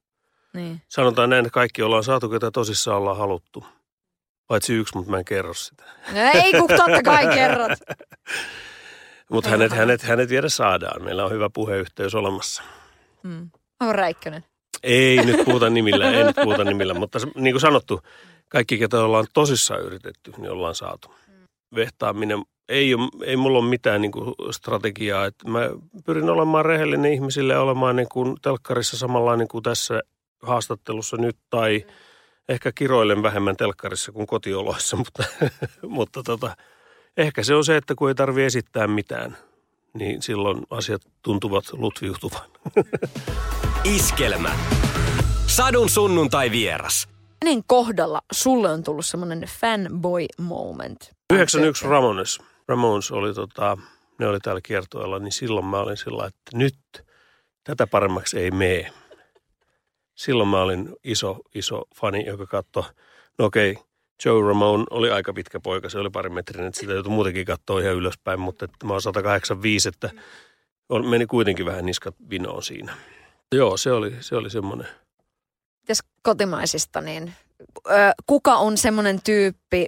Niin. 0.53 0.81
Sanotaan 0.87 1.29
näin, 1.29 1.45
että 1.45 1.53
kaikki 1.53 1.81
ollaan 1.81 2.03
saatu, 2.03 2.29
ketä 2.29 2.51
tosissaan 2.51 2.97
ollaan 2.97 3.17
haluttu. 3.17 3.65
Paitsi 4.47 4.73
yksi, 4.73 4.97
mutta 4.97 5.11
mä 5.11 5.17
en 5.17 5.25
kerro 5.25 5.53
sitä. 5.53 5.83
No 6.11 6.19
ei, 6.33 6.51
kun 6.51 6.67
totta 6.67 7.03
kai 7.03 7.27
kerrot. 7.27 7.79
Mutta 9.31 9.49
hänet, 9.49 9.71
hänet, 9.71 10.01
hänet 10.01 10.29
vielä 10.29 10.49
saadaan. 10.49 11.03
Meillä 11.03 11.25
on 11.25 11.31
hyvä 11.31 11.49
puheyhteys 11.49 12.15
olemassa. 12.15 12.63
Mm. 13.23 13.49
Onko 13.79 13.93
Räikkönen? 13.93 14.45
Ei 14.83 15.25
nyt 15.25 15.45
puhuta 15.45 15.69
nimillä, 15.79 16.11
ei 16.11 16.23
nyt 16.23 16.35
puhuta 16.43 16.63
nimillä. 16.63 16.93
Mutta 16.93 17.19
niin 17.35 17.53
kuin 17.53 17.61
sanottu, 17.61 18.01
kaikki, 18.49 18.77
ketä 18.77 19.03
ollaan 19.03 19.27
tosissaan 19.33 19.81
yritetty, 19.81 20.33
niin 20.37 20.51
ollaan 20.51 20.75
saatu. 20.75 21.13
Vehtaaminen, 21.75 22.43
ei, 22.69 22.93
ole, 22.93 23.09
ei 23.23 23.37
mulla 23.37 23.59
ole 23.59 23.69
mitään 23.69 24.01
niin 24.01 24.11
kuin 24.11 24.35
strategiaa. 24.51 25.25
Että 25.25 25.49
mä 25.49 25.59
pyrin 26.05 26.29
olemaan 26.29 26.65
rehellinen 26.65 27.13
ihmisille 27.13 27.57
olemaan 27.57 27.95
niin 27.95 28.09
kuin 28.11 28.37
telkkarissa 28.41 28.97
samanlainen 28.97 29.47
kuin 29.47 29.63
tässä 29.63 30.01
haastattelussa 30.41 31.17
nyt 31.17 31.37
tai 31.49 31.85
ehkä 32.49 32.71
kiroilen 32.75 33.23
vähemmän 33.23 33.57
telkkarissa 33.57 34.11
kuin 34.11 34.27
kotioloissa, 34.27 34.97
mutta, 35.01 35.23
mutta 35.87 36.23
tota, 36.23 36.55
ehkä 37.17 37.43
se 37.43 37.55
on 37.55 37.65
se, 37.65 37.77
että 37.77 37.95
kun 37.95 38.09
ei 38.09 38.15
tarvitse 38.15 38.45
esittää 38.45 38.87
mitään, 38.87 39.37
niin 39.93 40.21
silloin 40.21 40.63
asiat 40.69 41.01
tuntuvat 41.21 41.65
lutviutuvan. 41.71 42.49
Iskelmä. 43.95 44.55
Sadun 45.47 45.89
sunnuntai 45.89 46.51
vieras. 46.51 47.07
Kenen 47.39 47.63
kohdalla 47.67 48.21
sulle 48.31 48.71
on 48.71 48.83
tullut 48.83 49.05
semmoinen 49.05 49.41
fanboy 49.59 50.25
moment? 50.37 51.11
91 51.33 51.87
Ramones. 51.87 52.39
Ramones 52.67 53.11
oli 53.11 53.33
tota, 53.33 53.77
ne 54.19 54.27
oli 54.27 54.39
täällä 54.39 54.61
kiertueella, 54.63 55.19
niin 55.19 55.31
silloin 55.31 55.65
mä 55.65 55.79
olin 55.79 55.97
sillä, 55.97 56.25
että 56.25 56.57
nyt 56.57 56.75
tätä 57.63 57.87
paremmaksi 57.87 58.39
ei 58.39 58.51
mene. 58.51 58.91
Silloin 60.15 60.49
mä 60.49 60.61
olin 60.61 60.95
iso, 61.03 61.39
iso 61.55 61.83
fani, 61.95 62.25
joka 62.25 62.45
katsoi, 62.45 62.83
no 63.39 63.45
okei, 63.45 63.77
Joe 64.25 64.47
Ramone 64.47 64.83
oli 64.89 65.11
aika 65.11 65.33
pitkä 65.33 65.59
poika, 65.59 65.89
se 65.89 65.99
oli 65.99 66.09
pari 66.09 66.29
metrinen, 66.29 66.67
että 66.67 66.79
sitä 66.79 66.93
joutui 66.93 67.11
muutenkin 67.11 67.45
katsoa 67.45 67.79
ihan 67.79 67.95
ylöspäin, 67.95 68.39
mutta 68.39 68.65
että 68.65 68.85
mä 68.85 68.93
oon 68.93 69.01
185, 69.01 69.89
että 69.89 70.09
on, 70.89 71.07
meni 71.07 71.25
kuitenkin 71.25 71.65
vähän 71.65 71.85
niskat 71.85 72.15
vinoon 72.29 72.63
siinä. 72.63 72.93
Joo, 73.55 73.77
se 73.77 73.91
oli, 73.91 74.15
se 74.19 74.35
oli 74.35 74.49
semmoinen. 74.49 74.87
Mites 75.81 76.03
kotimaisista, 76.23 77.01
niin 77.01 77.33
ö, 77.87 77.91
kuka 78.27 78.55
on 78.55 78.77
semmoinen 78.77 79.19
tyyppi, 79.23 79.85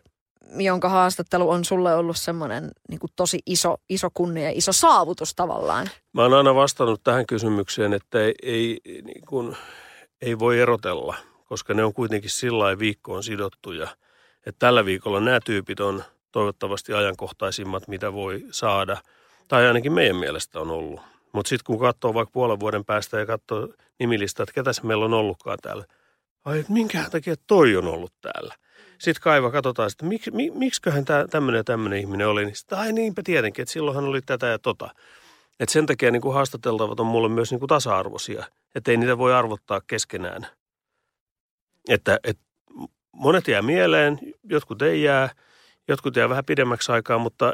jonka 0.58 0.90
haastattelu 0.90 1.50
on 1.50 1.66
sulle 1.66 1.96
ollut 1.96 2.18
semmoinen 2.18 2.72
niin 2.90 3.00
kuin 3.00 3.12
tosi 3.16 3.40
iso, 3.46 3.78
iso 3.90 4.10
kunnia, 4.14 4.50
iso 4.54 4.74
saavutus 4.74 5.36
tavallaan? 5.36 5.90
Mä 6.14 6.22
oon 6.22 6.34
aina 6.34 6.56
vastannut 6.56 7.04
tähän 7.04 7.26
kysymykseen, 7.26 7.94
että 7.94 8.20
ei, 8.22 8.36
ei, 8.44 8.80
niin 8.86 9.26
kuin, 9.28 9.58
ei 10.22 10.40
voi 10.40 10.60
erotella, 10.60 11.16
koska 11.46 11.74
ne 11.74 11.84
on 11.84 11.94
kuitenkin 11.94 12.30
sillä 12.30 12.80
viikkoon 12.80 13.24
sidottuja. 13.24 13.88
Että 14.46 14.60
tällä 14.60 14.86
viikolla 14.86 15.20
nämä 15.20 15.40
tyypit 15.46 15.80
on 15.80 16.04
toivottavasti 16.32 16.94
ajankohtaisimmat, 16.94 17.88
mitä 17.88 18.14
voi 18.14 18.46
saada. 18.52 18.98
Tai 19.48 19.68
ainakin 19.68 19.94
meidän 19.94 20.16
mielestä 20.16 20.60
on 20.60 20.72
ollut. 20.72 21.02
Mutta 21.32 21.50
sitten 21.50 21.66
kun 21.66 21.80
katsoo 21.80 22.14
vaikka 22.14 22.32
puolen 22.32 22.60
vuoden 22.60 22.86
päästä 22.86 23.20
ja 23.20 23.26
katsoo 23.26 23.68
nimilistä, 24.00 24.44
että 24.44 24.54
ketäs 24.54 24.84
meillä 24.84 25.06
on 25.06 25.14
ollutkaan 25.14 25.58
täällä. 25.62 25.86
Ai, 26.46 26.60
että 26.60 26.74
minkä 26.74 27.06
takia 27.12 27.36
toi 27.48 27.76
on 27.76 27.88
ollut 27.88 28.14
täällä? 28.22 28.56
Sitten 29.00 29.22
kaiva, 29.22 29.52
katsotaan, 29.52 29.90
että 29.92 30.06
mik, 30.06 30.22
mi, 30.32 30.52
miksiköhän 30.52 31.06
tämmöinen 31.30 31.60
ja 31.60 31.64
tämmöinen 31.64 32.00
ihminen 32.00 32.28
oli. 32.28 32.46
Niin 32.46 32.56
sitten, 32.56 32.78
ai 32.78 32.94
niinpä 32.94 33.22
tietenkin, 33.26 33.64
että 33.64 33.72
silloinhan 33.74 34.06
oli 34.06 34.22
tätä 34.22 34.48
ja 34.48 34.60
tota. 34.60 34.90
Et 35.60 35.70
sen 35.70 35.86
takia 35.86 36.12
niin 36.12 36.22
kuin 36.22 36.34
haastateltavat 36.34 37.00
on 37.00 37.06
mulle 37.06 37.30
myös 37.30 37.52
niin 37.52 37.60
kuin 37.60 37.68
tasa-arvoisia, 37.68 38.46
että 38.76 38.92
ei 38.92 38.98
niitä 38.98 39.18
voi 39.18 39.34
arvottaa 39.34 39.82
keskenään. 39.88 40.48
Että, 41.90 42.20
et 42.24 42.40
monet 43.12 43.48
jää 43.48 43.62
mieleen, 43.62 44.20
jotkut 44.56 44.82
ei 44.82 45.04
jää, 45.04 45.30
jotkut 45.88 46.16
jää 46.16 46.30
vähän 46.30 46.46
pidemmäksi 46.46 46.92
aikaa, 46.92 47.18
mutta 47.18 47.54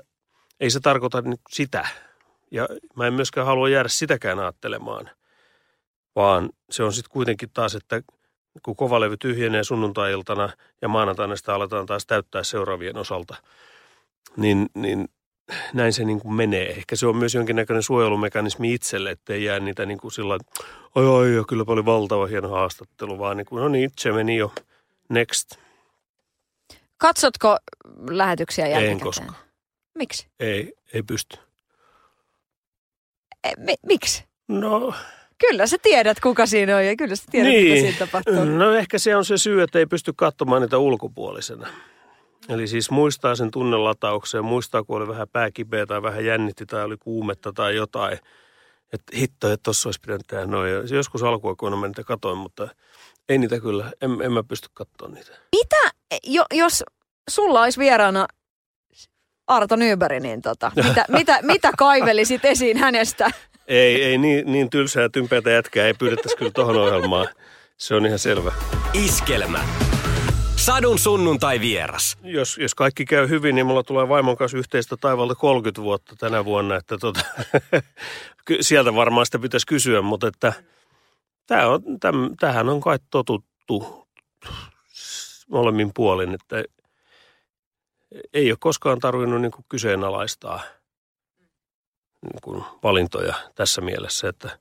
ei 0.60 0.70
se 0.70 0.80
tarkoita 0.80 1.22
niin 1.22 1.40
sitä. 1.50 1.88
Ja 2.52 2.68
mä 2.96 3.08
en 3.08 3.14
myöskään 3.14 3.48
halua 3.48 3.70
jäädä 3.70 3.90
sitäkään 3.90 4.40
ajattelemaan, 4.40 5.10
vaan 6.16 6.50
se 6.72 6.84
on 6.84 6.94
sitten 6.94 7.12
kuitenkin 7.12 7.50
taas, 7.54 7.76
että 7.76 8.02
kun 8.64 8.76
kovalevy 8.76 9.18
tyhjenee 9.18 9.64
sunnuntai-iltana 9.64 10.50
ja 10.82 10.88
maanantaina 10.88 11.36
sitä 11.36 11.56
aletaan 11.56 11.86
taas 11.86 12.06
täyttää 12.06 12.44
seuraavien 12.44 12.98
osalta, 12.98 13.36
niin, 14.38 14.70
niin 14.74 15.10
näin 15.74 15.94
se 15.94 16.06
niin 16.06 16.20
kuin 16.20 16.34
menee. 16.34 16.70
Ehkä 16.70 16.96
se 16.96 17.08
on 17.08 17.16
myös 17.16 17.36
jonkinnäköinen 17.36 17.84
suojelumekanismi 17.84 18.74
itselle, 18.74 19.12
ettei 19.12 19.44
jää 19.44 19.60
niitä 19.60 19.86
niin 19.86 19.98
kuin 19.98 20.12
sillä 20.12 20.38
oi 20.96 21.08
oi, 21.08 21.44
kyllä 21.48 21.64
oli 21.68 21.86
valtava 21.86 22.28
hieno 22.28 22.50
haastattelu, 22.50 23.20
vaan 23.20 23.38
niin 23.38 23.46
kuin, 23.46 23.62
no 23.62 23.68
niin, 23.68 23.92
se 24.00 24.12
meni 24.12 24.38
jo, 24.38 24.54
next. 25.10 25.69
Katsotko 27.00 27.58
lähetyksiä 28.10 28.68
jälkikäteen? 28.68 28.92
En 28.98 29.00
koskaan. 29.04 29.36
Miksi? 29.98 30.28
Ei, 30.40 30.74
ei 30.94 31.04
pysty. 31.04 31.38
E, 33.44 33.52
mi- 33.58 33.76
miksi? 33.86 34.24
No, 34.48 34.94
Kyllä 35.50 35.68
sä 35.68 35.78
tiedät, 35.82 36.20
kuka 36.20 36.46
siinä 36.46 36.76
on 36.78 36.86
ja 36.86 36.96
kyllä 36.96 37.16
sä 37.16 37.24
tiedät, 37.32 37.52
Niin. 37.52 37.68
mitä 37.68 37.82
siinä 37.82 37.98
tapahtuu. 38.00 38.46
no 38.46 38.74
ehkä 38.74 38.98
se 39.00 39.16
on 39.16 39.26
se 39.26 39.38
syy, 39.38 39.62
että 39.62 39.80
ei 39.80 39.86
pysty 39.86 40.14
katsomaan 40.14 40.62
niitä 40.62 40.78
ulkopuolisena. 40.78 41.68
Eli 42.50 42.68
siis 42.68 42.92
muistaa 42.92 43.36
sen 43.36 43.52
tunnelatauksen, 43.52 44.46
muistaa 44.46 44.84
kun 44.84 44.98
oli 44.98 45.08
vähän 45.08 45.28
pääkipeä 45.30 45.86
tai 45.86 46.02
vähän 46.02 46.26
jännitti 46.26 46.66
tai 46.66 46.84
oli 46.84 46.98
kuumetta 46.98 47.54
tai 47.54 47.76
jotain. 47.76 48.20
Että 48.94 49.18
hitto, 49.18 49.52
että 49.52 49.64
tossa 49.64 49.88
olisi 49.88 50.00
pitänyt 50.02 50.28
tehdä 50.28 50.46
noin. 50.46 50.72
Ja 50.72 50.82
joskus 50.96 51.24
alkuaikoina 51.24 51.78
mä 51.78 51.88
niitä 51.88 52.04
katoin, 52.04 52.38
mutta 52.38 52.68
ei 53.30 53.38
niitä 53.38 53.60
kyllä, 53.60 53.92
en, 54.02 54.12
en 54.22 54.32
mä 54.32 54.44
pysty 54.44 54.70
katsoa 54.74 55.08
niitä. 55.10 55.32
Mitä, 55.56 55.89
jo, 56.24 56.46
jos 56.54 56.84
sulla 57.30 57.62
olisi 57.62 57.80
vieraana 57.80 58.28
Arto 59.48 59.76
Nyberg, 59.76 60.24
niin 60.24 60.42
tota, 60.42 60.72
mitä, 60.88 61.06
mitä, 61.10 61.40
mitä 61.42 61.72
kaivelisit 61.78 62.46
esiin 62.46 62.78
hänestä? 62.78 63.32
Ei, 63.68 64.04
ei 64.04 64.18
niin, 64.18 64.52
niin 64.52 64.70
tylsää 64.70 65.04
ja 65.04 65.10
tympeätä 65.10 65.50
jätkää 65.50 65.86
ei 65.86 65.94
pyydettäisi 65.94 66.38
kyllä 66.38 66.52
tohon 66.52 66.78
ohjelmaan. 66.78 67.28
Se 67.78 67.96
on 67.96 68.06
ihan 68.06 68.20
selvä. 68.20 68.52
Iskelmä. 68.94 69.64
Sadun 70.56 71.00
sunnuntai 71.00 71.60
vieras. 71.60 72.18
Jos, 72.24 72.58
jos 72.58 72.76
kaikki 72.76 73.06
käy 73.06 73.30
hyvin, 73.30 73.56
niin 73.56 73.66
mulla 73.66 73.84
tulee 73.84 74.10
vaimon 74.10 74.38
kanssa 74.38 74.58
yhteistä 74.58 74.98
taivalta 75.02 75.36
30 75.36 75.82
vuotta 75.82 76.16
tänä 76.20 76.46
vuonna. 76.46 76.76
Että 76.76 76.98
tota, 76.98 77.20
ky- 78.46 78.64
sieltä 78.64 78.96
varmaan 78.96 79.26
sitä 79.26 79.40
pitäisi 79.40 79.68
kysyä, 79.68 80.02
mutta 80.02 80.28
että 80.28 80.54
tää 81.48 81.68
on, 81.68 81.82
täm, 82.00 82.30
tähän 82.40 82.70
on 82.70 82.82
kai 82.82 82.98
totuttu 83.12 84.08
molemmin 85.50 85.92
puolin, 85.96 86.34
että 86.34 86.64
ei 88.34 88.52
ole 88.52 88.58
koskaan 88.60 89.00
tarvinnut 89.00 89.42
niin 89.42 89.52
kuin 89.52 89.66
kyseenalaistaa 89.70 90.62
niin 92.22 92.42
kuin 92.44 92.64
valintoja 92.84 93.34
tässä 93.56 93.82
mielessä, 93.82 94.30
että 94.30 94.60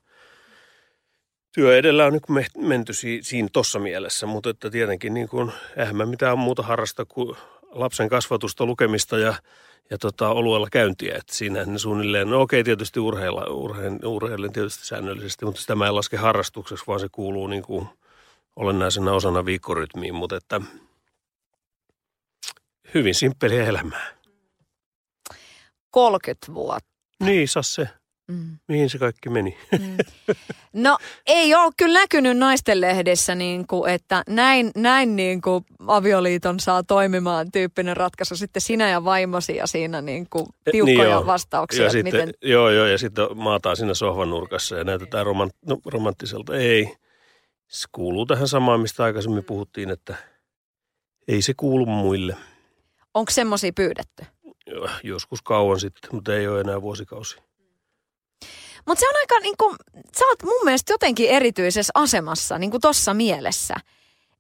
työ 1.54 1.76
edellä 1.76 2.06
on 2.06 2.12
niin 2.12 2.46
menty 2.68 2.92
si- 2.92 3.22
siinä 3.22 3.48
tuossa 3.52 3.78
mielessä, 3.78 4.26
mutta 4.26 4.50
että 4.50 4.70
tietenkin 4.70 5.14
niin 5.14 5.28
kuin, 5.28 5.52
eihän 5.76 5.96
mä 5.96 6.06
mitään 6.06 6.38
muuta 6.38 6.62
harrasta 6.62 7.04
kuin 7.04 7.36
lapsen 7.70 8.08
kasvatusta, 8.08 8.66
lukemista 8.66 9.18
ja, 9.18 9.34
ja 9.90 9.98
tota, 9.98 10.28
oluella 10.28 10.68
käyntiä. 10.72 11.16
Että 11.16 11.34
siinä 11.34 11.64
ne 11.64 11.78
suunnilleen, 11.78 12.30
no 12.30 12.40
okei 12.40 12.64
tietysti 12.64 13.00
urheilla, 13.00 13.44
urheilen, 13.44 13.98
urheilen 14.04 14.52
tietysti 14.52 14.86
säännöllisesti, 14.86 15.44
mutta 15.44 15.60
sitä 15.60 15.74
mä 15.74 15.86
en 15.86 15.94
laske 15.94 16.16
harrastukseksi, 16.16 16.84
vaan 16.86 17.00
se 17.00 17.08
kuuluu 17.12 17.46
niin 17.46 17.62
kuin 17.62 17.88
olennaisena 18.58 19.12
osana 19.12 19.44
viikkorytmiin, 19.44 20.14
mutta 20.14 20.36
että 20.36 20.60
hyvin 22.94 23.14
simppeliä 23.14 23.64
elämää. 23.64 24.06
30 25.90 26.54
vuotta. 26.54 26.88
Niin, 27.20 27.48
se, 27.60 27.88
Mm. 28.28 28.58
mihin 28.68 28.90
se 28.90 28.98
kaikki 28.98 29.28
meni. 29.28 29.58
No 30.72 30.98
ei 31.26 31.54
ole 31.54 31.72
kyllä 31.76 32.00
näkynyt 32.00 32.38
naisten 32.38 32.80
lehdessä, 32.80 33.34
niin 33.34 33.66
kuin, 33.66 33.90
että 33.92 34.22
näin, 34.28 34.70
näin 34.76 35.16
niin 35.16 35.40
kuin 35.40 35.64
avioliiton 35.86 36.60
saa 36.60 36.82
toimimaan 36.82 37.52
tyyppinen 37.52 37.96
ratkaisu. 37.96 38.36
Sitten 38.36 38.62
sinä 38.62 38.90
ja 38.90 39.04
vaimosi 39.04 39.56
ja 39.56 39.66
siinä 39.66 40.00
niin 40.00 40.26
kuin 40.30 40.46
tiukkoja 40.70 40.98
Niin 40.98 41.10
joo. 41.10 41.26
vastauksia. 41.26 41.84
Ja 41.84 41.90
sitten, 41.90 42.14
miten, 42.14 42.34
Joo, 42.42 42.70
joo, 42.70 42.86
ja 42.86 42.98
sitten 42.98 43.24
maataan 43.34 43.76
siinä 43.76 43.94
sohvan 43.94 44.30
nurkassa 44.30 44.76
ja 44.76 44.84
näytetään 44.84 45.26
romant, 45.26 45.52
no, 45.66 45.76
romanttiselta. 45.86 46.56
Ei, 46.56 46.96
se 47.68 47.88
kuuluu 47.92 48.26
tähän 48.26 48.48
samaan, 48.48 48.80
mistä 48.80 49.04
aikaisemmin 49.04 49.44
puhuttiin, 49.44 49.90
että 49.90 50.16
ei 51.28 51.42
se 51.42 51.54
kuulu 51.56 51.86
muille. 51.86 52.36
onko 53.14 53.30
semmoisia 53.30 53.72
pyydetty? 53.72 54.24
Joskus 55.02 55.42
kauan 55.42 55.80
sitten, 55.80 56.10
mutta 56.12 56.34
ei 56.34 56.48
ole 56.48 56.60
enää 56.60 56.82
vuosikausi. 56.82 57.36
Mutta 58.86 59.00
se 59.00 59.08
on 59.08 59.16
aika, 59.16 59.38
niin 59.38 59.54
kuin, 59.58 59.76
sä 60.18 60.24
oot 60.24 60.42
mun 60.42 60.64
mielestä 60.64 60.92
jotenkin 60.92 61.30
erityisessä 61.30 61.90
asemassa 61.94 62.58
niin 62.58 62.70
kuin 62.70 62.80
tossa 62.80 63.14
mielessä. 63.14 63.74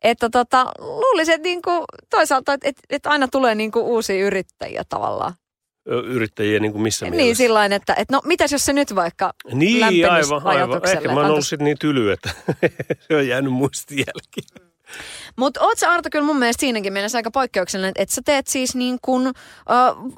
Että 0.02 0.30
tota, 0.30 0.72
luulisin, 0.78 1.34
että 1.34 1.48
niin 1.48 1.62
kuin, 1.62 1.84
toisaalta, 2.10 2.52
että, 2.54 2.82
että 2.90 3.10
aina 3.10 3.28
tulee 3.28 3.54
niin 3.54 3.72
kuin 3.72 3.84
uusia 3.84 4.26
yrittäjiä 4.26 4.84
tavallaan. 4.88 5.34
Yrittäjiä 6.04 6.60
niin 6.60 6.72
kuin 6.72 6.82
missä 6.82 7.06
Niin 7.06 7.14
mielessä? 7.16 7.38
sillain, 7.38 7.72
että, 7.72 7.94
että 7.94 8.14
no 8.14 8.20
mitäs 8.24 8.52
jos 8.52 8.64
se 8.64 8.72
nyt 8.72 8.94
vaikka 8.94 9.32
Niin, 9.52 10.10
aivan, 10.10 10.46
aivan. 10.46 10.80
Ehkä 10.88 11.08
mä 11.14 11.20
oon 11.20 11.30
ollut 11.30 11.46
sitten 11.46 11.64
niin 11.64 11.78
tyly, 11.80 12.12
että 12.12 12.30
se 13.08 13.16
on 13.16 13.28
jäänyt 13.28 13.52
muistin 13.52 13.98
jälkeen. 13.98 14.68
Mutta 15.36 15.60
oot 15.60 15.78
sä 15.78 15.90
Arto 15.90 16.08
kyllä 16.12 16.24
mun 16.24 16.38
mielestä 16.38 16.60
siinäkin 16.60 16.92
mielessä 16.92 17.18
aika 17.18 17.30
poikkeuksellinen, 17.30 17.92
että 17.96 18.14
sä 18.14 18.22
teet 18.24 18.46
siis 18.46 18.74
niin 18.74 18.98
kuin, 19.02 19.26
ö, 19.26 19.32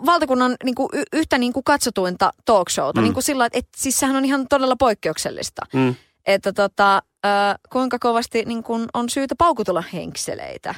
valtakunnan 0.06 0.56
niin 0.64 0.74
kuin, 0.74 0.88
y- 0.92 1.02
yhtä 1.12 1.38
niin 1.38 1.52
kuin 1.52 1.64
katsotuinta 1.64 2.32
talkshowta. 2.44 3.00
Mm. 3.00 3.02
Mm. 3.02 3.04
Niin 3.04 3.14
kuin 3.14 3.24
sillä, 3.24 3.46
että 3.46 3.58
et, 3.58 3.68
siis 3.76 3.98
sehän 3.98 4.16
on 4.16 4.24
ihan 4.24 4.46
todella 4.48 4.76
poikkeuksellista. 4.76 5.62
Mm. 5.74 5.94
Että 6.26 6.52
tota, 6.52 7.02
ö, 7.26 7.28
kuinka 7.72 7.98
kovasti 7.98 8.42
niin 8.44 8.62
kuin 8.62 8.86
on 8.94 9.08
syytä 9.08 9.34
paukutella 9.38 9.84
henkseleitä. 9.92 10.74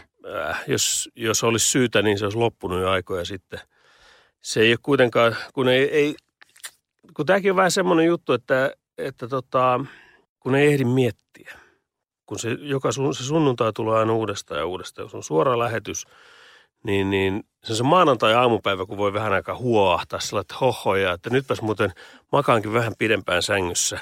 Äh, 0.50 0.62
jos, 0.66 1.08
jos 1.16 1.44
olisi 1.44 1.68
syytä, 1.68 2.02
niin 2.02 2.18
se 2.18 2.24
olisi 2.24 2.38
loppunut 2.38 2.80
jo 2.80 2.90
aikoja 2.90 3.24
sitten. 3.24 3.60
Se 4.42 4.60
ei 4.60 4.72
ole 4.72 4.78
kuitenkaan, 4.82 5.36
kun 5.54 5.68
ei, 5.68 5.90
ei 5.90 6.14
kun 7.16 7.26
tämäkin 7.26 7.50
on 7.50 7.56
vähän 7.56 7.70
semmoinen 7.70 8.06
juttu, 8.06 8.32
että, 8.32 8.72
että 8.98 9.28
tota, 9.28 9.80
kun 10.40 10.54
ei 10.54 10.72
ehdi 10.72 10.84
miettiä. 10.84 11.58
Kun 12.26 12.38
se, 12.38 12.50
joka 12.60 12.92
sun, 12.92 13.14
se 13.14 13.24
sunnuntai 13.24 13.72
tulee 13.72 13.98
aina 13.98 14.12
uudestaan 14.12 14.60
ja 14.60 14.66
uudestaan. 14.66 15.04
Jos 15.04 15.14
on 15.14 15.22
suora 15.22 15.58
lähetys, 15.58 16.06
niin, 16.84 17.10
niin 17.10 17.44
se 17.64 17.72
on 17.72 17.76
se 17.76 17.82
maanantai-aamupäivä, 17.82 18.86
kun 18.86 18.98
voi 18.98 19.12
vähän 19.12 19.32
aikaa 19.32 19.56
huoahtaa 19.56 20.20
sillä, 20.20 20.40
että 20.40 20.54
hohoja, 20.60 21.12
että 21.12 21.30
nytpäs 21.30 21.62
muuten 21.62 21.92
makaankin 22.32 22.72
vähän 22.72 22.92
pidempään 22.98 23.42
sängyssä. 23.42 24.00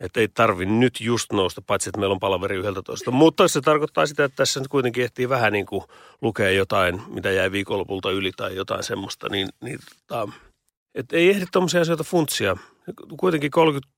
Että 0.00 0.20
ei 0.20 0.28
tarvi 0.28 0.66
nyt 0.66 1.00
just 1.00 1.32
nousta, 1.32 1.62
paitsi 1.62 1.88
että 1.88 2.00
meillä 2.00 2.12
on 2.12 2.20
palaveri 2.20 2.56
11. 2.56 3.10
Mutta 3.10 3.48
se 3.48 3.60
tarkoittaa 3.60 4.06
sitä, 4.06 4.24
että 4.24 4.36
tässä 4.36 4.60
nyt 4.60 4.68
kuitenkin 4.68 5.04
ehtii 5.04 5.28
vähän 5.28 5.52
niin 5.52 5.66
kuin 5.66 5.84
lukea 6.20 6.50
jotain, 6.50 7.02
mitä 7.08 7.30
jäi 7.30 7.52
viikonlopulta 7.52 8.10
yli 8.10 8.32
tai 8.36 8.56
jotain 8.56 8.82
semmoista. 8.82 9.28
Niin, 9.28 9.48
niin 9.60 9.78
tota, 10.06 10.32
että 10.94 11.16
ei 11.16 11.30
ehdi 11.30 11.44
tuommoisia 11.52 11.80
asioita 11.80 12.04
funtsia. 12.04 12.56
Kuitenkin 13.20 13.50
30 13.50 13.88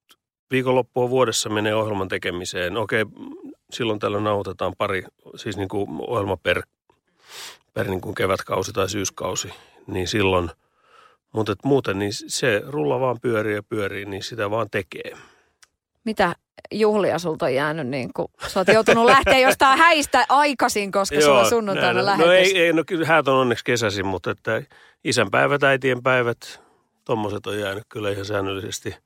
viikonloppua 0.51 1.11
vuodessa 1.11 1.49
menee 1.49 1.75
ohjelman 1.75 2.09
tekemiseen. 2.09 2.77
Okei, 2.77 3.05
silloin 3.71 3.99
tällöin 3.99 4.25
nauhoitetaan 4.25 4.75
pari, 4.79 5.03
siis 5.37 5.57
niin 5.57 5.69
kuin 5.69 5.89
ohjelma 6.07 6.37
per, 6.37 6.63
per 7.75 7.89
niin 7.89 8.01
kuin 8.01 8.15
kevätkausi 8.15 8.73
tai 8.73 8.89
syyskausi, 8.89 9.49
niin 9.87 10.09
silloin. 10.09 10.51
Mutta 11.33 11.55
muuten 11.65 11.99
niin 11.99 12.13
se 12.13 12.63
rulla 12.67 13.01
vaan 13.01 13.21
pyörii 13.23 13.55
ja 13.55 13.63
pyörii, 13.63 14.05
niin 14.05 14.23
sitä 14.23 14.51
vaan 14.51 14.71
tekee. 14.71 15.13
Mitä 16.05 16.35
juhlia 16.71 17.19
sulta 17.19 17.47
on 17.47 17.55
jäänyt, 17.55 17.87
niin 17.87 18.11
kuin, 18.17 18.29
sä 18.47 18.61
oot 18.61 18.69
joutunut 18.69 19.05
lähteä 19.05 19.39
jostain 19.39 19.79
häistä 19.79 20.27
aikaisin, 20.29 20.93
koska 20.93 21.15
Joo, 21.17 21.23
sulla 21.25 21.45
sunnuntaina 21.49 21.93
näin. 21.93 22.07
lähetys. 22.07 22.27
No 22.27 22.33
ei, 22.33 22.59
ei, 22.59 22.73
no 22.73 22.85
kyllä 22.87 23.07
häät 23.07 23.29
on 23.29 23.35
onneksi 23.39 23.65
kesäisin, 23.65 24.07
mutta 24.07 24.31
että 24.31 24.63
isän 25.05 25.31
päivät, 25.31 25.63
äitien 25.63 26.03
päivät, 26.03 26.61
tommoset 27.05 27.47
on 27.47 27.59
jäänyt 27.59 27.85
kyllä 27.89 28.11
ihan 28.11 28.25
säännöllisesti. 28.25 28.97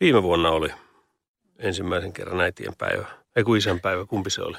Viime 0.00 0.22
vuonna 0.22 0.50
oli 0.50 0.68
ensimmäisen 1.58 2.12
kerran 2.12 2.40
äitien 2.40 2.72
päivä, 2.78 3.06
ei 3.36 3.44
kun 3.44 3.56
isän 3.56 3.80
päivä, 3.80 4.06
kumpi 4.06 4.30
se 4.30 4.42
oli? 4.42 4.58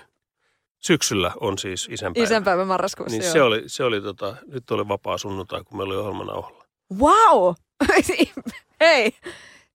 Syksyllä 0.80 1.32
on 1.40 1.58
siis 1.58 1.88
isän 1.92 2.14
päivä. 2.14 2.24
Isänpäivä 2.26 2.66
marraskuussa, 2.66 3.18
Niin 3.18 3.24
joo. 3.26 3.34
se 3.34 3.42
oli, 3.42 3.64
se 3.68 3.84
oli 3.84 4.02
tota, 4.02 4.36
nyt 4.48 4.72
oli 4.72 4.88
vapaa 4.88 5.18
sunnuntai, 5.18 5.64
kun 5.64 5.78
meillä 5.78 5.94
oli 5.94 6.00
ohjelmanauhalla. 6.02 6.66
Wow! 7.00 7.54
Hei, 8.82 9.12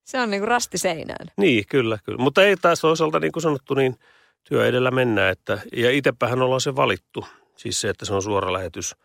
se 0.07 0.19
on 0.19 0.29
niinku 0.29 0.45
rasti 0.45 0.77
seinään. 0.77 1.27
Niin, 1.37 1.65
kyllä, 1.69 1.97
kyllä. 2.03 2.17
Mutta 2.17 2.43
ei 2.43 2.57
taas 2.57 2.79
toisaalta, 2.81 3.19
niin 3.19 3.31
kuin 3.31 3.43
sanottu, 3.43 3.73
niin 3.73 3.99
työ 4.43 4.67
edellä 4.67 4.91
mennään. 4.91 5.31
Että, 5.31 5.59
ja 5.73 5.91
itsepähän 5.91 6.41
ollaan 6.41 6.61
se 6.61 6.75
valittu. 6.75 7.25
Siis 7.55 7.81
se, 7.81 7.89
että 7.89 8.05
se 8.05 8.13
on 8.13 8.21
suora 8.21 8.53
lähetys. 8.53 8.95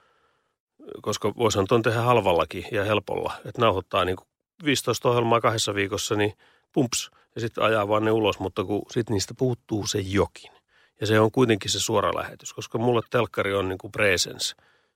Koska 1.01 1.33
voisihan 1.37 1.67
tuon 1.69 1.83
tehdä 1.83 2.01
halvallakin 2.01 2.65
ja 2.73 2.85
helpolla. 2.85 3.33
Että 3.45 3.61
nauhoittaa 3.61 4.05
niin 4.05 4.17
kuin 4.17 4.27
15 4.65 5.09
ohjelmaa 5.09 5.41
kahdessa 5.41 5.75
viikossa, 5.75 6.15
niin 6.15 6.33
pumps. 6.73 7.11
Ja 7.35 7.41
sitten 7.41 7.65
ajaa 7.65 7.89
vaan 7.89 8.05
ne 8.05 8.11
ulos, 8.11 8.39
mutta 8.39 8.65
kun 8.65 8.83
sitten 8.91 9.15
niistä 9.15 9.35
puuttuu 9.39 9.87
se 9.87 10.01
jokin. 10.01 10.53
Ja 11.01 11.07
se 11.07 11.21
on 11.21 11.31
kuitenkin 11.31 11.71
se 11.71 11.81
suora 11.81 12.15
lähetys, 12.15 12.53
koska 12.53 12.79
mulle 12.79 13.03
telkkari 13.11 13.55
on 13.55 13.69
niin 13.69 13.79
kuin 13.79 13.93
presence. 13.93 14.55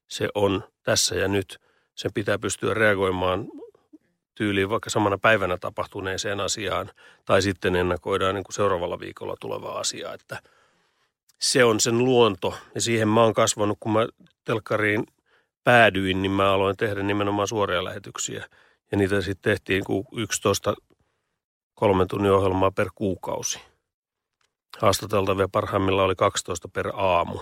Se 0.09 0.29
on 0.35 0.65
tässä 0.83 1.15
ja 1.15 1.29
nyt. 1.29 1.59
Sen 1.95 2.11
pitää 2.15 2.39
pystyä 2.39 2.75
reagoimaan 2.75 3.49
tyyliin 4.37 4.71
vaikka 4.71 4.91
samana 4.91 5.19
päivänä 5.19 5.57
tapahtuneeseen 5.57 6.41
asiaan, 6.41 6.91
tai 7.25 7.43
sitten 7.43 7.77
ennakoidaan 7.77 8.35
niin 8.35 8.45
kuin 8.45 8.55
seuraavalla 8.55 9.01
viikolla 9.01 9.37
tulevaa 9.41 9.79
asiaa, 9.79 10.15
että 10.15 10.43
se 11.39 11.65
on 11.65 11.81
sen 11.81 11.99
luonto 11.99 12.55
ja 12.75 12.81
siihen 12.81 13.09
mä 13.09 13.23
oon 13.23 13.35
kasvanut, 13.35 13.77
kun 13.81 13.93
mä 13.93 14.07
telkkariin 14.45 15.07
päädyin, 15.65 16.23
niin 16.23 16.33
mä 16.33 16.53
aloin 16.53 16.77
tehdä 16.77 17.03
nimenomaan 17.03 17.49
suoria 17.49 17.85
lähetyksiä. 17.85 18.49
Ja 18.91 18.99
niitä 18.99 19.21
sitten 19.21 19.51
tehtiin 19.51 19.85
11 20.17 20.75
kolmen 21.75 22.09
tunnin 22.09 22.33
ohjelmaa 22.33 22.71
per 22.71 22.89
kuukausi. 22.95 23.61
Haastateltavia 24.79 25.49
parhaimmilla 25.53 26.03
oli 26.03 26.15
12 26.15 26.69
per 26.69 26.93
aamu. 26.95 27.41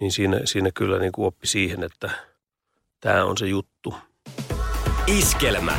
Niin 0.00 0.12
siinä, 0.12 0.40
siinä 0.44 0.70
kyllä 0.74 0.98
niin 0.98 1.12
kuin 1.12 1.26
oppi 1.26 1.46
siihen, 1.46 1.84
että 1.84 2.10
tämä 3.00 3.24
on 3.24 3.38
se 3.38 3.46
juttu. 3.46 3.94
Iskelmä. 5.06 5.78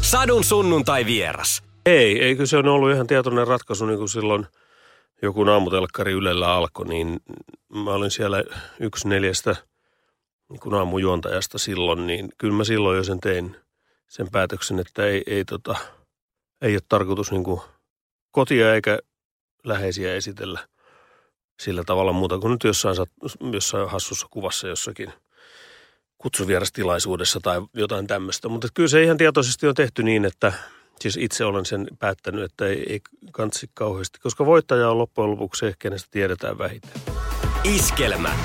Sadun 0.00 0.44
sunnuntai 0.44 1.06
vieras. 1.06 1.62
Ei, 1.86 2.22
eikö 2.22 2.46
se 2.46 2.56
on 2.56 2.68
ollut 2.68 2.92
ihan 2.92 3.06
tietoinen 3.06 3.46
ratkaisu, 3.46 3.86
niin 3.86 3.98
kuin 3.98 4.08
silloin 4.08 4.46
joku 5.22 5.42
aamutelkkari 5.42 6.12
Ylellä 6.12 6.54
alkoi, 6.54 6.86
niin 6.88 7.20
mä 7.84 7.90
olin 7.90 8.10
siellä 8.10 8.42
yksi 8.80 9.08
neljästä 9.08 9.56
niin 10.48 10.60
kuin 10.60 10.74
aamujuontajasta 10.74 11.58
silloin, 11.58 12.06
niin 12.06 12.28
kyllä 12.38 12.54
mä 12.54 12.64
silloin 12.64 12.96
jo 12.96 13.04
sen 13.04 13.20
tein 13.20 13.56
sen 14.08 14.30
päätöksen, 14.32 14.78
että 14.78 15.06
ei, 15.06 15.22
ei, 15.26 15.44
tota, 15.44 15.76
ei 16.62 16.74
ole 16.74 16.82
tarkoitus 16.88 17.30
niin 17.30 17.44
kuin 17.44 17.60
kotia 18.30 18.74
eikä 18.74 18.98
läheisiä 19.64 20.14
esitellä 20.14 20.68
sillä 21.60 21.84
tavalla 21.86 22.12
muuta 22.12 22.38
kuin 22.38 22.50
nyt 22.50 22.64
jossain, 22.64 22.96
jossain 23.52 23.90
hassussa 23.90 24.26
kuvassa 24.30 24.68
jossakin 24.68 25.12
kutsuvierastilaisuudessa 26.24 27.40
tai 27.42 27.62
jotain 27.74 28.06
tämmöistä. 28.06 28.48
Mutta 28.48 28.68
kyllä 28.74 28.88
se 28.88 29.02
ihan 29.02 29.16
tietoisesti 29.16 29.66
on 29.66 29.74
tehty 29.74 30.02
niin, 30.02 30.24
että 30.24 30.52
siis 31.00 31.16
itse 31.16 31.44
olen 31.44 31.66
sen 31.66 31.86
päättänyt, 31.98 32.44
että 32.44 32.66
ei, 32.66 32.84
ei 32.88 33.00
kansi 33.32 33.70
kauheasti, 33.74 34.18
koska 34.18 34.46
voittaja 34.46 34.90
on 34.90 34.98
loppujen 34.98 35.30
lopuksi 35.30 35.58
se, 35.58 35.74
kenestä 35.78 36.08
tiedetään 36.10 36.58
vähiten. 36.58 36.90
Iskelmä. 37.64 38.36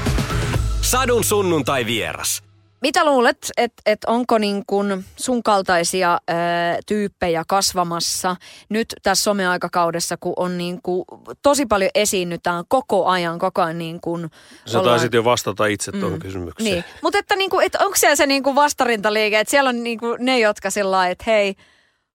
Sadun 0.81 1.23
sunnuntai 1.23 1.85
vieras. 1.85 2.48
Mitä 2.81 3.05
luulet, 3.05 3.37
että 3.57 3.81
et 3.85 3.99
onko 4.07 4.37
niin 4.37 4.63
kun 4.67 5.03
sun 5.15 5.43
kaltaisia 5.43 6.13
ö, 6.29 6.33
tyyppejä 6.85 7.43
kasvamassa 7.47 8.35
nyt 8.69 8.95
tässä 9.03 9.23
someaikakaudessa, 9.23 10.17
kun 10.19 10.33
on 10.35 10.57
niin 10.57 10.79
kun, 10.83 11.05
tosi 11.41 11.65
paljon 11.65 11.91
esiinnytään 11.95 12.63
koko 12.67 13.05
ajan, 13.05 13.39
koko 13.39 13.61
ajan 13.61 13.77
niin 13.77 14.01
kun 14.01 14.29
Sä 14.65 14.79
ollaan... 14.79 14.95
taisit 14.95 15.13
jo 15.13 15.23
vastata 15.23 15.65
itse 15.65 15.91
tuohon 15.91 16.13
mm. 16.13 16.19
kysymykseen. 16.19 16.71
Niin, 16.71 16.83
mutta 17.01 17.19
että, 17.19 17.35
niin 17.35 17.49
kun, 17.49 17.63
että 17.63 17.77
onko 17.81 17.97
siellä 17.97 18.15
se 18.15 18.25
niin 18.25 18.43
kun 18.43 18.55
vastarintaliike, 18.55 19.39
että 19.39 19.51
siellä 19.51 19.69
on 19.69 19.83
niin 19.83 19.99
kun 19.99 20.17
ne, 20.19 20.39
jotka 20.39 20.69
sillä 20.69 21.09
että 21.09 21.23
hei. 21.27 21.55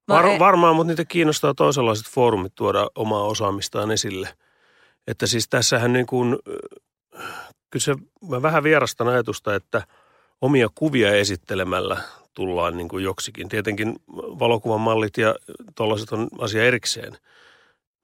Var, 0.09 0.27
en... 0.27 0.39
Varmaan, 0.39 0.77
mutta 0.77 0.89
niitä 0.89 1.05
kiinnostaa 1.05 1.55
toisenlaiset 1.55 2.07
foorumit 2.07 2.55
tuoda 2.55 2.87
omaa 2.95 3.25
osaamistaan 3.25 3.91
esille. 3.91 4.29
Että 5.07 5.27
siis 5.27 5.49
tässähän 5.49 5.93
niin 5.93 6.07
kuin, 6.07 6.37
kyllä 7.71 7.85
se, 7.85 7.95
mä 8.29 8.43
vähän 8.43 8.63
vierastan 8.63 9.09
ajatusta, 9.09 9.55
että– 9.55 9.83
omia 10.41 10.69
kuvia 10.75 11.15
esittelemällä 11.15 12.03
tullaan 12.35 12.77
niin 12.77 12.89
kuin 12.89 13.05
joksikin. 13.05 13.49
Tietenkin 13.49 13.97
valokuvan 14.17 14.81
mallit 14.81 15.17
ja 15.17 15.35
tuollaiset 15.75 16.13
on 16.13 16.29
asia 16.39 16.65
erikseen. 16.65 17.19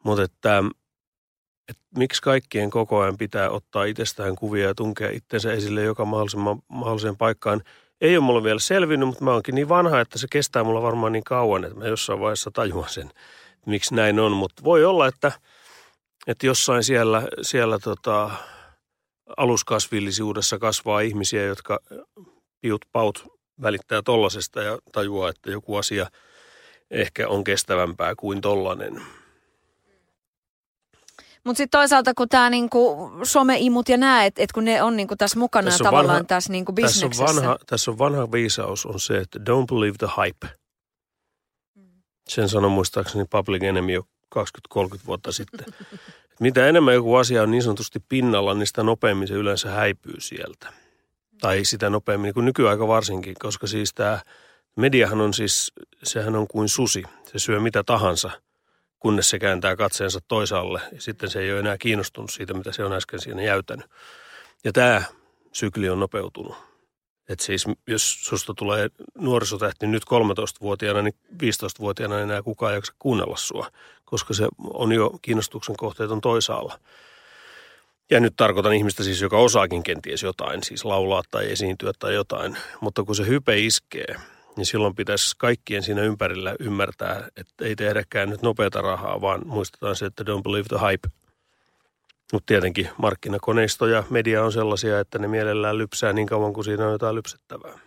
Mutta 0.05 0.23
että, 0.23 0.63
että 1.69 1.83
miksi 1.97 2.23
kaikkien 2.23 2.71
koko 2.71 3.01
ajan 3.01 3.17
pitää 3.17 3.51
ottaa 3.51 3.85
itsestään 3.85 4.37
kuvia 4.37 4.67
ja 4.67 4.75
tunkea 4.75 5.11
itsensä 5.11 5.53
esille 5.53 5.83
joka 5.83 6.05
mahdolliseen 6.69 7.17
paikkaan. 7.17 7.63
Ei 8.01 8.17
ole 8.17 8.25
mulle 8.25 8.43
vielä 8.43 8.59
selvinnyt, 8.59 9.09
mutta 9.09 9.25
mä 9.25 9.33
oonkin 9.33 9.55
niin 9.55 9.69
vanha, 9.69 10.01
että 10.01 10.19
se 10.19 10.27
kestää 10.31 10.65
mulla 10.65 10.83
varmaan 10.83 11.13
niin 11.13 11.25
kauan, 11.25 11.65
että 11.65 11.79
mä 11.79 11.87
jossain 11.87 12.21
vaiheessa 12.21 12.51
tajuan 12.51 12.89
sen, 12.89 13.11
miksi 13.67 13.95
näin 13.95 14.21
on. 14.21 14.33
Mutta 14.33 14.65
voi 14.65 14.85
olla, 14.85 15.07
että, 15.07 15.33
että 16.27 16.47
jossain 16.47 16.85
siellä, 16.85 17.23
siellä 17.43 17.79
tota, 17.79 18.31
aluskasvillisuudessa 19.37 20.59
kasvaa 20.59 21.01
ihmisiä, 21.01 21.45
jotka 21.45 21.79
piut 22.61 22.85
paut 22.93 23.25
välittää 23.63 24.03
tollasesta 24.03 24.63
ja 24.63 24.79
tajuaa, 24.93 25.31
että 25.31 25.51
joku 25.51 25.77
asia 25.77 26.07
ehkä 26.91 27.29
on 27.29 27.45
kestävämpää 27.45 28.15
kuin 28.15 28.41
tollanen. 28.41 29.03
Mutta 31.45 31.59
sitten 31.59 31.79
toisaalta, 31.79 32.15
kun 32.15 32.29
tämä 32.29 32.51
niinku 32.51 33.11
someimut 33.23 33.89
ja 33.89 33.97
nämä, 33.97 34.25
että 34.25 34.43
et 34.43 34.53
kun 34.53 34.65
ne 34.65 34.83
on 34.83 34.97
niinku 34.97 35.17
tässä 35.17 35.39
mukana 35.39 35.71
tässä 35.71 35.85
tavallaan 35.85 36.15
vanha, 36.15 36.25
tässä 36.25 36.53
niinku 36.53 36.73
bisneksessä. 36.73 37.25
Tässä 37.25 37.41
on, 37.41 37.47
vanha, 37.47 37.59
tässä 37.67 37.91
on 37.91 37.99
vanha 37.99 38.33
viisaus 38.33 38.87
on 38.87 39.01
se, 39.01 39.19
että 39.19 39.39
don't 39.39 39.67
believe 39.75 39.97
the 39.99 40.09
hype. 40.23 40.49
Sen 42.29 42.49
sanoi 42.49 42.71
muistaakseni 42.71 43.25
Public 43.25 43.63
Enemy 43.63 43.93
jo 43.93 44.03
20-30 44.39 44.79
vuotta 45.07 45.33
sitten. 45.33 45.67
Mitä 46.41 46.67
enemmän 46.67 46.95
joku 46.95 47.15
asia 47.15 47.43
on 47.43 47.51
niin 47.51 47.63
sanotusti 47.63 48.01
pinnalla, 48.09 48.55
niin 48.55 48.67
sitä 48.67 48.83
nopeammin 48.83 49.29
se 49.29 49.35
yleensä 49.35 49.71
häipyy 49.71 50.21
sieltä. 50.21 50.73
Tai 51.41 51.65
sitä 51.65 51.91
nopeammin, 51.91 52.27
niin 52.27 52.35
kuin 52.35 52.45
nykyaika 52.45 52.89
varsinkin, 52.89 53.35
koska 53.39 53.67
siis 53.67 53.95
tämä 53.95 54.21
mediahan 54.77 55.21
on 55.21 55.35
siis, 55.35 55.73
sehän 56.03 56.37
on 56.37 56.49
kuin 56.49 56.69
susi. 56.69 57.03
Se 57.27 57.39
syö 57.39 57.61
mitä 57.61 57.83
tahansa, 57.85 58.31
kunnes 58.99 59.31
se 59.31 59.39
kääntää 59.39 59.77
katseensa 59.77 60.21
toisaalle. 60.29 60.81
Ja 60.93 61.01
sitten 61.01 61.31
se 61.31 61.41
ei 61.41 61.53
ole 61.53 61.61
enää 61.61 61.79
kiinnostunut 61.79 62.31
siitä, 62.31 62.55
mitä 62.55 62.73
se 62.73 62.85
on 62.85 62.93
äsken 62.93 63.21
siinä 63.21 63.43
jäytänyt. 63.43 63.87
Ja 64.65 64.73
tämä 64.73 65.03
sykli 65.53 65.91
on 65.91 66.01
nopeutunut. 66.01 66.57
Että 67.29 67.45
siis 67.45 67.65
jos 67.87 68.25
susta 68.25 68.55
tulee 68.55 68.89
nuorisotähti 69.19 69.87
nyt 69.87 70.03
13-vuotiaana, 70.03 71.03
niin 71.03 71.15
15-vuotiaana 71.33 72.17
ei 72.17 72.23
enää 72.23 72.43
kukaan 72.43 72.75
jaksa 72.75 72.95
kuunnella 72.99 73.37
sua, 73.37 73.71
koska 74.11 74.35
se 74.35 74.49
on 74.75 74.93
jo 74.93 75.11
kiinnostuksen 75.23 75.77
kohteet 75.77 76.11
on 76.11 76.21
toisaalla. 76.21 76.79
Ja 78.11 78.21
nyt 78.21 78.35
tarkoitan 78.37 78.73
ihmistä 78.73 79.05
siis, 79.05 79.21
joka 79.21 79.39
osaakin 79.39 79.83
kenties 79.83 80.23
jotain, 80.23 80.65
siis 80.65 80.85
laulaa 80.85 81.23
tai 81.31 81.53
esiintyä 81.53 81.93
tai 81.99 82.15
jotain. 82.15 82.57
Mutta 82.81 83.05
kun 83.05 83.17
se 83.17 83.27
hype 83.27 83.59
iskee, 83.59 84.15
niin 84.57 84.67
silloin 84.67 84.95
pitäisi 84.95 85.35
kaikkien 85.39 85.83
siinä 85.83 86.03
ympärillä 86.03 86.55
ymmärtää, 86.61 87.29
että 87.37 87.65
ei 87.65 87.77
tehdäkään 87.77 88.31
nyt 88.31 88.43
nopeata 88.43 88.83
rahaa, 88.83 89.21
vaan 89.21 89.43
muistetaan 89.47 89.97
se, 89.97 90.07
että 90.07 90.25
don't 90.25 90.43
believe 90.43 90.69
the 90.69 90.87
hype. 90.91 91.09
Mutta 92.33 92.47
tietenkin 92.47 92.89
markkinakoneisto 92.97 93.87
ja 93.87 94.05
media 94.11 94.45
on 94.45 94.53
sellaisia, 94.53 95.01
että 95.01 95.19
ne 95.19 95.29
mielellään 95.29 95.79
lypsää 95.79 96.13
niin 96.13 96.27
kauan 96.27 96.53
kuin 96.53 96.65
siinä 96.65 96.87
on 96.87 96.93
jotain 96.93 97.15
lypsettävää. 97.15 97.79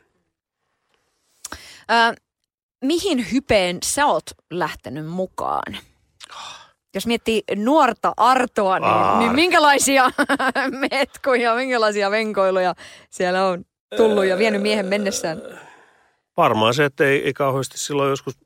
Ää, 1.89 2.13
mihin 2.81 3.31
hypeen 3.31 3.77
sä 3.83 4.05
oot 4.05 4.29
lähtenyt 4.49 5.05
mukaan? 5.05 5.77
Jos 6.95 7.07
miettii 7.07 7.43
nuorta 7.55 8.13
Artoa, 8.17 8.79
niin, 8.79 9.19
niin 9.19 9.35
minkälaisia 9.35 10.11
metkuja, 10.91 11.55
minkälaisia 11.55 12.11
venkoiluja 12.11 12.75
siellä 13.09 13.45
on 13.45 13.65
tullut 13.97 14.25
ja 14.25 14.37
vienyt 14.37 14.61
miehen 14.61 14.85
mennessään? 14.85 15.41
Varmaan 16.37 16.73
se, 16.73 16.85
että 16.85 17.03
ei, 17.03 17.25
ei 17.25 17.33
kauheasti 17.33 17.77
silloin 17.77 18.09
joskus 18.09 18.37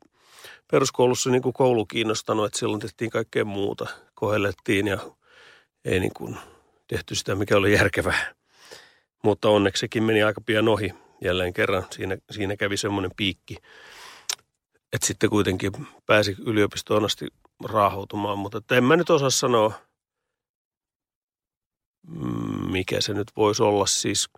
peruskoulussa 0.70 1.30
niin 1.30 1.42
kuin 1.42 1.52
koulu 1.52 1.86
kiinnostanut, 1.86 2.46
että 2.46 2.58
silloin 2.58 2.80
tehtiin 2.80 3.10
kaikkea 3.10 3.44
muuta. 3.44 3.86
Kohellettiin 4.14 4.86
ja 4.86 4.98
ei 5.84 6.00
niin 6.00 6.14
kuin 6.16 6.36
tehty 6.88 7.14
sitä, 7.14 7.34
mikä 7.34 7.56
oli 7.56 7.72
järkevää. 7.72 8.34
Mutta 9.22 9.48
onneksi 9.48 9.80
sekin 9.80 10.02
meni 10.02 10.22
aika 10.22 10.40
pian 10.40 10.68
ohi 10.68 10.94
jälleen 11.24 11.52
kerran. 11.52 11.86
Siinä, 11.90 12.16
siinä 12.30 12.56
kävi 12.56 12.76
semmoinen 12.76 13.10
piikki, 13.16 13.56
että 14.92 15.06
sitten 15.06 15.30
kuitenkin 15.30 15.72
pääsi 16.06 16.36
yliopistoon 16.46 17.04
asti 17.04 17.26
raahoutumaan. 17.64 18.38
Mutta 18.38 18.76
en 18.76 18.84
mä 18.84 18.96
nyt 18.96 19.10
osaa 19.10 19.30
sanoa, 19.30 19.72
mikä 22.70 23.00
se 23.00 23.14
nyt 23.14 23.32
voisi 23.36 23.62
olla. 23.62 23.86
Siis 23.86 24.28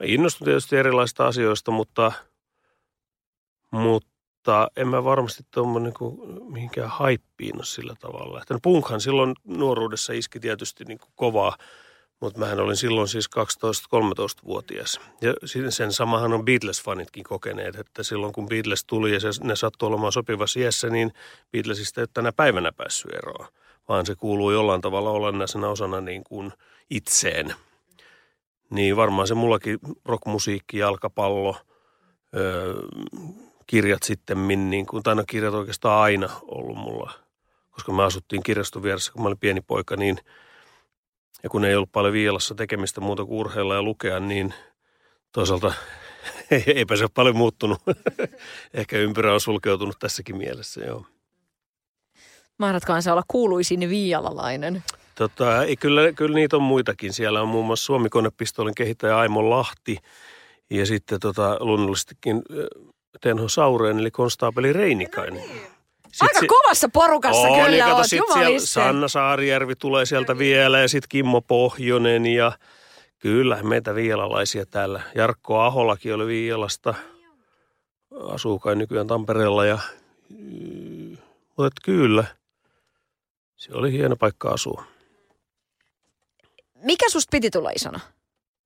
mä 0.00 0.06
innostun 0.06 0.44
tietysti 0.44 0.76
erilaisista 0.76 1.26
asioista, 1.26 1.70
mutta, 1.70 2.12
mutta 3.70 4.68
en 4.76 4.88
mä 4.88 5.04
varmasti 5.04 5.42
tuommoinen 5.50 5.92
niin 6.00 6.52
mihinkään 6.52 6.90
haippiin 6.90 7.56
ole 7.56 7.64
sillä 7.64 7.94
tavalla. 8.00 8.42
Että 8.42 8.58
punkhan 8.62 9.00
silloin 9.00 9.34
nuoruudessa 9.44 10.12
iski 10.12 10.40
tietysti 10.40 10.84
niin 10.84 10.98
kuin 10.98 11.12
kovaa, 11.14 11.56
mutta 12.20 12.38
mähän 12.38 12.60
olin 12.60 12.76
silloin 12.76 13.08
siis 13.08 13.30
12-13-vuotias. 13.36 15.00
Ja 15.20 15.34
sen 15.70 15.92
samahan 15.92 16.32
on 16.32 16.44
Beatles-fanitkin 16.44 17.22
kokeneet, 17.22 17.76
että 17.76 18.02
silloin 18.02 18.32
kun 18.32 18.48
Beatles 18.48 18.84
tuli 18.84 19.12
ja 19.12 19.20
se, 19.20 19.28
ne 19.42 19.56
sattui 19.56 19.86
olemaan 19.86 20.12
sopivassa 20.12 20.60
iässä, 20.60 20.90
niin 20.90 21.12
Beatlesista 21.52 22.00
ei 22.00 22.06
tänä 22.14 22.32
päivänä 22.32 22.72
päässyt 22.72 23.14
eroon. 23.14 23.46
Vaan 23.88 24.06
se 24.06 24.14
kuuluu 24.14 24.50
jollain 24.50 24.80
tavalla 24.80 25.10
olennaisena 25.10 25.68
osana 25.68 26.00
niin 26.00 26.24
kuin 26.24 26.52
itseen. 26.90 27.54
Niin 28.70 28.96
varmaan 28.96 29.28
se 29.28 29.34
mullakin 29.34 29.78
rockmusiikki, 30.04 30.78
jalkapallo, 30.78 31.56
öö, 32.36 32.74
kirjat 33.66 34.02
sitten, 34.02 34.48
niin 34.48 34.86
kuin, 34.86 35.02
tai 35.02 35.14
no 35.14 35.24
kirjat 35.26 35.54
oikeastaan 35.54 36.02
aina 36.02 36.28
ollut 36.42 36.76
mulla, 36.76 37.12
koska 37.70 37.92
me 37.92 38.02
asuttiin 38.02 38.42
kirjaston 38.42 38.82
vieressä, 38.82 39.12
kun 39.12 39.22
mä 39.22 39.26
olin 39.26 39.38
pieni 39.38 39.60
poika, 39.60 39.96
niin 39.96 40.18
ja 41.42 41.50
kun 41.50 41.64
ei 41.64 41.74
ollut 41.74 41.92
paljon 41.92 42.12
Viilassa 42.12 42.54
tekemistä 42.54 43.00
muuta 43.00 43.24
kuin 43.24 43.38
urheilla 43.38 43.74
ja 43.74 43.82
lukea, 43.82 44.20
niin 44.20 44.54
toisaalta 45.32 45.72
eipä 46.76 46.96
se 46.96 47.04
ole 47.04 47.10
paljon 47.14 47.36
muuttunut. 47.36 47.78
Ehkä 48.74 48.98
ympyrä 48.98 49.34
on 49.34 49.40
sulkeutunut 49.40 49.98
tässäkin 49.98 50.36
mielessä, 50.36 50.80
joo. 50.80 51.06
Mahdatkohan 52.58 53.02
se 53.02 53.12
olla 53.12 53.22
kuuluisin 53.28 53.88
viialalainen? 53.88 54.82
Tota, 55.14 55.64
ei, 55.64 55.76
kyllä, 55.76 56.12
kyllä 56.12 56.34
niitä 56.34 56.56
on 56.56 56.62
muitakin. 56.62 57.12
Siellä 57.12 57.42
on 57.42 57.48
muun 57.48 57.66
muassa 57.66 57.84
Suomi-konepistoolin 57.84 58.74
kehittäjä 58.74 59.18
Aimo 59.18 59.50
Lahti 59.50 59.96
ja 60.70 60.86
sitten 60.86 61.20
tota, 61.20 61.56
luonnollisestikin 61.60 62.42
Tenho 63.20 63.48
Saureen 63.48 63.98
eli 63.98 64.10
konstaapeli 64.10 64.72
Reinikainen. 64.72 65.44
Sitten 66.12 66.28
Aika 66.28 66.40
se- 66.40 66.46
kovassa 66.46 66.88
porukassa 66.88 67.40
on, 67.48 67.64
kyllä 67.64 67.84
kato, 67.84 67.96
oot, 67.96 68.06
sit 68.06 68.20
siellä. 68.34 68.58
Sanna 68.58 69.08
Saarijärvi 69.08 69.76
tulee 69.76 70.06
sieltä 70.06 70.38
vielä 70.38 70.78
ja 70.80 70.88
sitten 70.88 71.08
Kimmo 71.08 71.40
Pohjonen 71.40 72.26
ja 72.26 72.52
kyllä 73.18 73.62
meitä 73.62 73.94
viilalaisia 73.94 74.66
täällä. 74.66 75.02
Jarkko 75.14 75.60
Aholakin 75.60 76.14
oli 76.14 76.26
Viialasta, 76.26 76.94
asuu 78.32 78.58
kai 78.58 78.76
nykyään 78.76 79.06
Tampereella 79.06 79.64
ja 79.64 79.78
mutta 81.56 81.80
kyllä, 81.84 82.24
se 83.56 83.72
oli 83.74 83.92
hieno 83.92 84.16
paikka 84.16 84.48
asua. 84.48 84.84
Mikä 86.74 87.08
susta 87.10 87.28
piti 87.30 87.50
tulla 87.50 87.70
isona? 87.70 88.00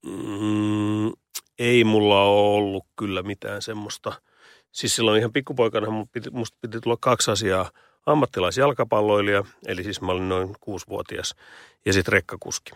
Mm, 0.07 1.13
ei 1.59 1.85
mulla 1.85 2.23
ole 2.23 2.55
ollut 2.57 2.85
kyllä 2.97 3.23
mitään 3.23 3.63
semmoista. 3.63 4.13
Siis 4.75 4.97
silloin 4.97 5.19
ihan 5.19 5.33
pikkupoikana 5.33 5.87
piti, 6.13 6.31
musta 6.31 6.59
piti 6.61 6.81
tulla 6.81 6.97
kaksi 7.01 7.31
asiaa. 7.31 7.71
Ammattilaisjalkapalloilija, 8.07 9.45
eli 9.67 9.85
siis 9.85 10.01
mä 10.01 10.13
olin 10.13 10.29
noin 10.29 10.55
kuusivuotias, 10.61 11.35
ja 11.85 11.93
sitten 11.93 12.13
rekkakuski. 12.13 12.71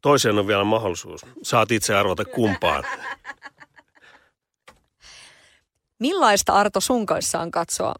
Toiseen 0.00 0.38
on 0.38 0.46
vielä 0.46 0.64
mahdollisuus. 0.64 1.26
Saat 1.42 1.72
itse 1.72 1.94
arvata 1.94 2.24
kumpaan. 2.24 2.84
Millaista 5.98 6.52
Arto 6.52 6.80
sun 6.80 7.06
kanssa 7.06 7.40
on 7.40 7.50
katsoa 7.50 7.94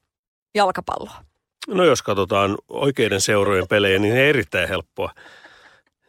jalkapalloa? 0.54 1.24
No 1.68 1.85
jos 1.85 2.02
katsotaan 2.02 2.59
oikeiden 2.68 3.20
seurojen 3.20 3.68
pelejä, 3.68 3.98
niin 3.98 4.14
ne 4.14 4.28
erittäin 4.28 4.68
helppoa. 4.68 5.14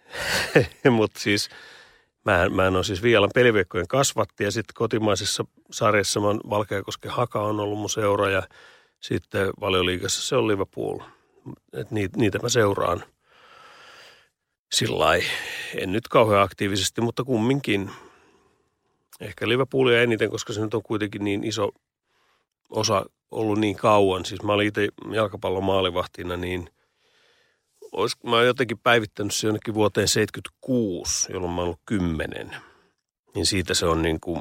Mutta 0.89 1.19
siis 1.19 1.49
mä, 2.25 2.49
mä 2.49 2.67
en 2.67 2.75
ole 2.75 2.83
siis 2.83 3.03
Vialan 3.03 3.31
peliveikkojen 3.33 3.87
kasvatti 3.87 4.43
ja 4.43 4.51
sitten 4.51 4.73
kotimaisessa 4.73 5.45
sarjassa 5.71 6.19
mä 6.19 6.27
Valkeakosken 6.27 7.11
Haka 7.11 7.41
on 7.41 7.59
ollut 7.59 7.79
mun 7.79 7.89
seura 7.89 8.29
ja 8.29 8.43
sitten 8.99 9.49
valioliigassa 9.61 10.21
se 10.21 10.35
on 10.35 10.47
Liverpool. 10.47 10.99
Et 11.73 11.91
niitä, 11.91 12.19
niitä 12.19 12.39
mä 12.39 12.49
seuraan 12.49 13.03
sillä 14.73 15.05
en 15.75 15.91
nyt 15.91 16.07
kauhean 16.07 16.43
aktiivisesti, 16.43 17.01
mutta 17.01 17.23
kumminkin. 17.23 17.91
Ehkä 19.19 19.47
Liverpoolia 19.47 20.01
eniten, 20.01 20.29
koska 20.29 20.53
se 20.53 20.61
nyt 20.61 20.73
on 20.73 20.83
kuitenkin 20.83 21.23
niin 21.23 21.43
iso 21.43 21.69
osa 22.69 23.05
ollut 23.31 23.59
niin 23.59 23.75
kauan. 23.75 24.25
Siis 24.25 24.43
mä 24.43 24.53
olin 24.53 24.67
itse 24.67 24.87
jalkapallon 25.11 25.63
maalivahtina, 25.63 26.37
niin 26.37 26.69
olis, 27.91 28.23
mä 28.23 28.35
oon 28.35 28.45
jotenkin 28.45 28.79
päivittänyt 28.79 29.33
se 29.33 29.47
jonnekin 29.47 29.73
vuoteen 29.73 30.07
76, 30.07 31.31
jolloin 31.33 31.53
mä 31.53 31.61
oon 31.61 31.65
ollut 31.65 31.81
kymmenen. 31.85 32.55
Niin 33.35 33.45
siitä 33.45 33.73
se 33.73 33.85
on 33.85 34.01
niin 34.01 34.19
kuin, 34.19 34.39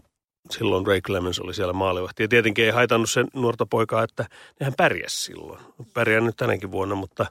silloin 0.51 0.87
Ray 0.87 1.01
Clemens 1.01 1.39
oli 1.41 1.55
siellä 1.55 1.73
maalivahti. 1.73 2.23
Ja 2.23 2.29
tietenkin 2.29 2.65
ei 2.65 2.71
haitannut 2.71 3.11
sen 3.11 3.27
nuorta 3.35 3.67
poikaa, 3.67 4.03
että 4.03 4.27
nehän 4.61 4.75
pärjäs 4.77 5.25
silloin. 5.25 5.61
Pärjää 5.95 6.21
nyt 6.21 6.37
tänäkin 6.37 6.71
vuonna, 6.71 6.95
mutta, 6.95 7.27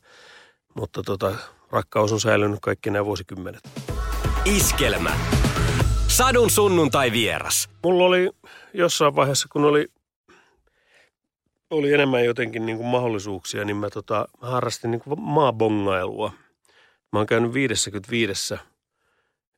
mutta 0.75 1.03
tota, 1.03 1.35
rakkaus 1.71 2.13
on 2.13 2.19
säilynyt 2.19 2.59
kaikki 2.61 2.89
nämä 2.89 3.05
vuosikymmenet. 3.05 3.61
Iskelmä. 4.45 5.17
Sadun 6.07 6.49
sunnuntai 6.49 7.11
vieras. 7.11 7.69
Mulla 7.83 8.03
oli 8.03 8.29
jossain 8.73 9.15
vaiheessa, 9.15 9.47
kun 9.51 9.65
oli, 9.65 9.87
oli 11.69 11.93
enemmän 11.93 12.25
jotenkin 12.25 12.65
niin 12.65 12.77
kuin 12.77 12.87
mahdollisuuksia, 12.87 13.65
niin 13.65 13.77
mä, 13.77 13.89
tota, 13.89 14.27
mä 14.41 14.47
harrastin 14.49 14.91
niin 14.91 15.01
kuin 15.01 15.21
maabongailua. 15.21 16.31
Mä 17.13 17.19
oon 17.19 17.27
käynyt 17.27 17.53
55 17.53 18.55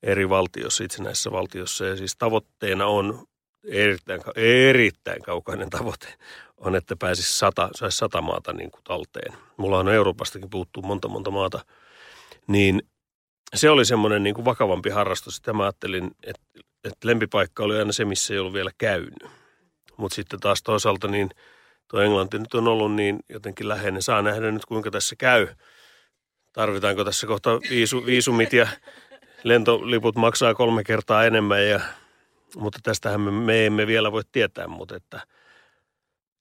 eri 0.04 0.30
valtiossa, 0.30 0.84
itsenäisessä 0.84 1.32
valtiossa, 1.32 1.86
ja 1.86 1.98
siis 1.98 2.16
tavoitteena 2.16 2.86
on 2.86 3.28
erittäin, 3.68 4.22
erittäin 4.36 5.22
kaukainen 5.22 5.70
tavoite, 5.70 6.14
on, 6.58 6.76
että 6.76 6.96
pääsisi 6.96 7.38
sata, 7.38 7.70
saisi 7.76 7.98
sata 7.98 8.22
maata 8.22 8.54
niin 8.54 8.72
kuin 8.72 8.84
talteen. 8.84 9.34
Mulla 9.58 9.80
on 9.80 9.90
Euroopastakin 9.90 10.50
puuttuu 10.50 10.84
monta 10.84 11.08
monta 11.08 11.32
maata. 11.32 11.66
Niin 12.48 12.82
se 13.56 13.70
oli 13.70 13.86
semmoinen 13.86 14.24
niin 14.24 14.36
kuin 14.36 14.46
vakavampi 14.46 14.90
harrastus, 14.90 15.38
että 15.38 15.54
mä 15.54 15.64
ajattelin, 15.64 16.12
että, 16.24 16.42
että 16.84 17.08
lempipaikka 17.08 17.64
oli 17.64 17.80
aina 17.80 17.92
se, 17.92 18.06
missä 18.06 18.34
ei 18.34 18.40
ollut 18.40 18.54
vielä 18.54 18.72
käynyt. 18.78 19.26
Mutta 19.98 20.16
sitten 20.16 20.40
taas 20.40 20.64
toisaalta 20.64 21.08
niin 21.08 21.30
tuo 21.88 22.02
Englanti 22.02 22.40
nyt 22.40 22.54
on 22.54 22.68
ollut 22.68 22.94
niin 22.94 23.20
jotenkin 23.30 23.68
läheinen. 23.68 24.02
Saa 24.02 24.22
nähdä 24.22 24.52
nyt, 24.52 24.66
kuinka 24.66 24.92
tässä 24.92 25.16
käy. 25.16 25.48
Tarvitaanko 26.54 27.04
tässä 27.04 27.28
kohta 27.28 27.60
viisu, 27.70 28.06
viisumit 28.06 28.54
ja 28.54 28.68
lentoliput 29.44 30.16
maksaa 30.16 30.54
kolme 30.54 30.84
kertaa 30.84 31.26
enemmän. 31.26 31.68
Ja, 31.68 31.80
mutta 32.56 32.80
tästähän 32.84 33.22
me, 33.22 33.32
me 33.32 33.66
emme 33.66 33.88
vielä 33.88 34.12
voi 34.12 34.22
tietää. 34.32 34.68
Mutta 34.68 34.96
että. 34.96 35.28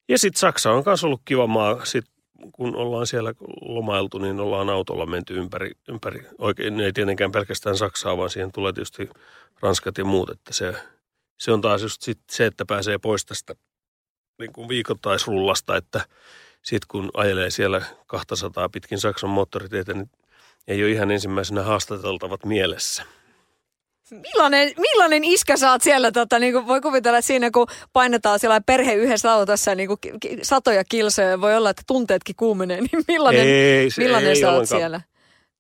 Ja 0.09 0.19
sitten 0.19 0.41
Saksa 0.41 0.73
on 0.73 0.83
myös 0.87 1.05
ollut 1.05 1.23
kiva 1.25 1.47
maa. 1.47 1.85
Sitten 1.85 2.15
kun 2.53 2.77
ollaan 2.77 3.07
siellä 3.07 3.35
lomailtu, 3.61 4.19
niin 4.19 4.41
ollaan 4.41 4.71
autolla 4.71 5.07
menty 5.07 5.35
ympäri, 5.35 5.73
ympäri. 5.89 6.27
Oikein 6.39 6.81
ei 6.81 6.93
tietenkään 6.93 7.33
pelkästään 7.33 7.77
Saksaa, 7.77 8.17
vaan 8.17 8.31
siihen 8.31 8.53
tulee 8.53 8.73
tietysti 8.73 9.11
Ranskat 9.61 9.99
ja 9.99 10.05
muut. 10.05 10.31
Että 10.31 10.53
se, 10.53 10.75
se 11.39 11.53
on 11.53 11.61
taas 11.61 11.83
just 11.83 12.03
sit 12.03 12.21
se, 12.31 12.47
että 12.47 12.65
pääsee 12.65 12.99
pois 12.99 13.25
tästä 13.25 13.55
niin 14.39 14.53
kuin 14.53 14.69
viikoittaisrullasta, 14.69 15.77
että 15.77 16.07
sitten 16.63 16.89
kun 16.89 17.11
ajelee 17.15 17.51
siellä 17.51 17.83
200 18.07 18.69
pitkin 18.69 18.99
Saksan 18.99 19.31
moottoriteitä, 19.31 19.95
niin 19.95 20.11
ei 20.69 20.83
ole 20.83 20.91
ihan 20.91 21.11
ensimmäisenä 21.11 21.63
haastateltavat 21.63 22.45
mielessä. 22.45 23.03
Millainen, 24.11 24.73
millainen 24.79 25.25
iskä 25.25 25.57
sä 25.57 25.71
oot 25.71 25.83
siellä, 25.83 26.13
tota, 26.13 26.39
niin 26.39 26.53
kuin 26.53 26.67
voi 26.67 26.81
kuvitella, 26.81 27.19
että 27.19 27.27
siinä 27.27 27.51
kun 27.51 27.67
painetaan 27.93 28.39
siellä 28.39 28.61
perhe 28.61 28.95
yhdessä 28.95 29.33
autossa 29.33 29.75
niin 29.75 29.89
kuin 29.89 29.99
satoja 30.43 30.85
kilsoja, 30.85 31.41
voi 31.41 31.57
olla, 31.57 31.71
että 31.71 31.83
tunteetkin 31.87 32.37
kuumenee, 32.37 32.81
niin 32.93 33.05
millainen, 33.09 33.47
ei, 33.47 33.91
se 33.91 34.03
millainen 34.03 34.31
ei 34.31 34.37
sä 34.37 34.47
oot 34.47 34.55
ollenkaan. 34.55 34.81
siellä? 34.81 35.01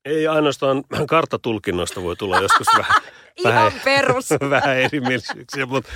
Ei 0.05 0.27
ainoastaan 0.27 0.85
karttatulkinnoista 1.09 2.03
voi 2.03 2.17
tulla 2.17 2.41
joskus 2.41 2.67
vähän, 2.79 3.03
Ihan 3.37 3.55
vähän, 3.55 3.73
perus. 3.85 4.31
vähän 4.51 4.79
erimielisyyksiä, 4.79 5.67
mutta 5.67 5.91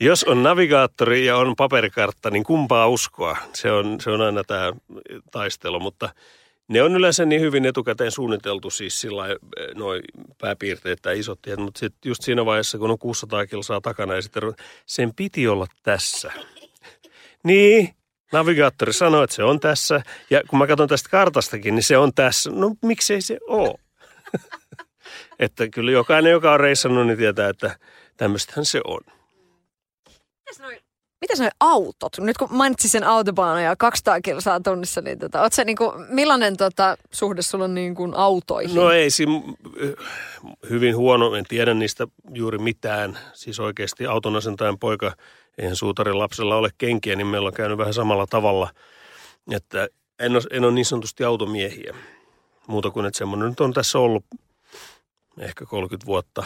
jos 0.00 0.24
on 0.24 0.42
navigaattori 0.42 1.26
ja 1.26 1.36
on 1.36 1.56
paperikartta, 1.56 2.30
niin 2.30 2.44
kumpaa 2.44 2.88
uskoa? 2.88 3.36
Se 3.54 3.72
on, 3.72 4.00
se 4.00 4.10
on 4.10 4.20
aina 4.20 4.44
tämä 4.44 4.72
taistelu, 5.30 5.80
mutta 5.80 6.08
ne 6.72 6.82
on 6.82 6.96
yleensä 6.96 7.24
niin 7.24 7.40
hyvin 7.40 7.66
etukäteen 7.66 8.10
suunniteltu 8.10 8.70
siis 8.70 9.00
sillä 9.00 9.24
noin 9.74 10.02
pääpiirteet 10.38 10.98
tai 11.02 11.18
isot 11.18 11.42
tiet, 11.42 11.58
mutta 11.58 11.78
sitten 11.78 12.10
just 12.10 12.22
siinä 12.22 12.46
vaiheessa, 12.46 12.78
kun 12.78 12.90
on 12.90 12.98
600 12.98 13.46
kilsaa 13.46 13.80
takana 13.80 14.14
ja 14.14 14.22
sitten 14.22 14.42
sen 14.86 15.14
piti 15.14 15.48
olla 15.48 15.66
tässä. 15.82 16.32
Niin, 17.44 17.94
navigaattori 18.32 18.92
sanoi, 18.92 19.24
että 19.24 19.36
se 19.36 19.44
on 19.44 19.60
tässä. 19.60 20.02
Ja 20.30 20.42
kun 20.48 20.58
mä 20.58 20.66
katson 20.66 20.88
tästä 20.88 21.08
kartastakin, 21.08 21.74
niin 21.74 21.82
se 21.82 21.98
on 21.98 22.14
tässä. 22.14 22.50
No 22.50 22.74
miksei 22.82 23.20
se 23.20 23.38
ole? 23.46 23.74
että 25.38 25.68
kyllä 25.68 25.92
jokainen, 25.92 26.32
joka 26.32 26.52
on 26.52 26.60
reissannut, 26.60 27.06
niin 27.06 27.18
tietää, 27.18 27.48
että 27.48 27.78
tämmöistähän 28.16 28.64
se 28.64 28.80
on. 28.84 29.00
Mitäs 30.38 30.81
noi 31.38 31.48
autot? 31.60 32.18
Nyt 32.18 32.38
kun 32.38 32.48
mainitsin 32.50 32.90
sen 32.90 33.04
autobahn 33.04 33.62
ja 33.62 33.76
200 33.76 34.20
kilsaa 34.20 34.60
tunnissa, 34.60 35.00
niin 35.00 35.18
tota, 35.18 35.48
sä 35.52 35.64
niinku, 35.64 35.92
millainen 36.08 36.56
tota, 36.56 36.96
suhde 37.10 37.42
sulla 37.42 37.64
on 37.64 37.74
niin 37.74 37.94
kuin 37.94 38.14
autoihin? 38.14 38.74
No 38.74 38.90
ei 38.90 39.10
siinä 39.10 39.42
hyvin 40.70 40.96
huono, 40.96 41.34
en 41.34 41.44
tiedä 41.48 41.74
niistä 41.74 42.06
juuri 42.34 42.58
mitään. 42.58 43.18
Siis 43.32 43.60
oikeasti 43.60 44.06
autonasentajan 44.06 44.78
poika, 44.78 45.12
eihän 45.58 45.76
suutarin 45.76 46.18
lapsella 46.18 46.56
ole 46.56 46.70
kenkiä, 46.78 47.16
niin 47.16 47.26
meillä 47.26 47.46
on 47.46 47.54
käynyt 47.54 47.78
vähän 47.78 47.94
samalla 47.94 48.26
tavalla. 48.26 48.70
Että 49.50 49.88
en 50.18 50.32
ole, 50.32 50.42
en 50.50 50.64
ole 50.64 50.72
niin 50.72 50.84
sanotusti 50.84 51.24
automiehiä. 51.24 51.94
Muuta 52.66 52.90
kuin, 52.90 53.06
että 53.06 53.18
semmoinen 53.18 53.48
nyt 53.48 53.60
on 53.60 53.72
tässä 53.72 53.98
ollut 53.98 54.24
ehkä 55.38 55.66
30 55.66 56.06
vuotta. 56.06 56.44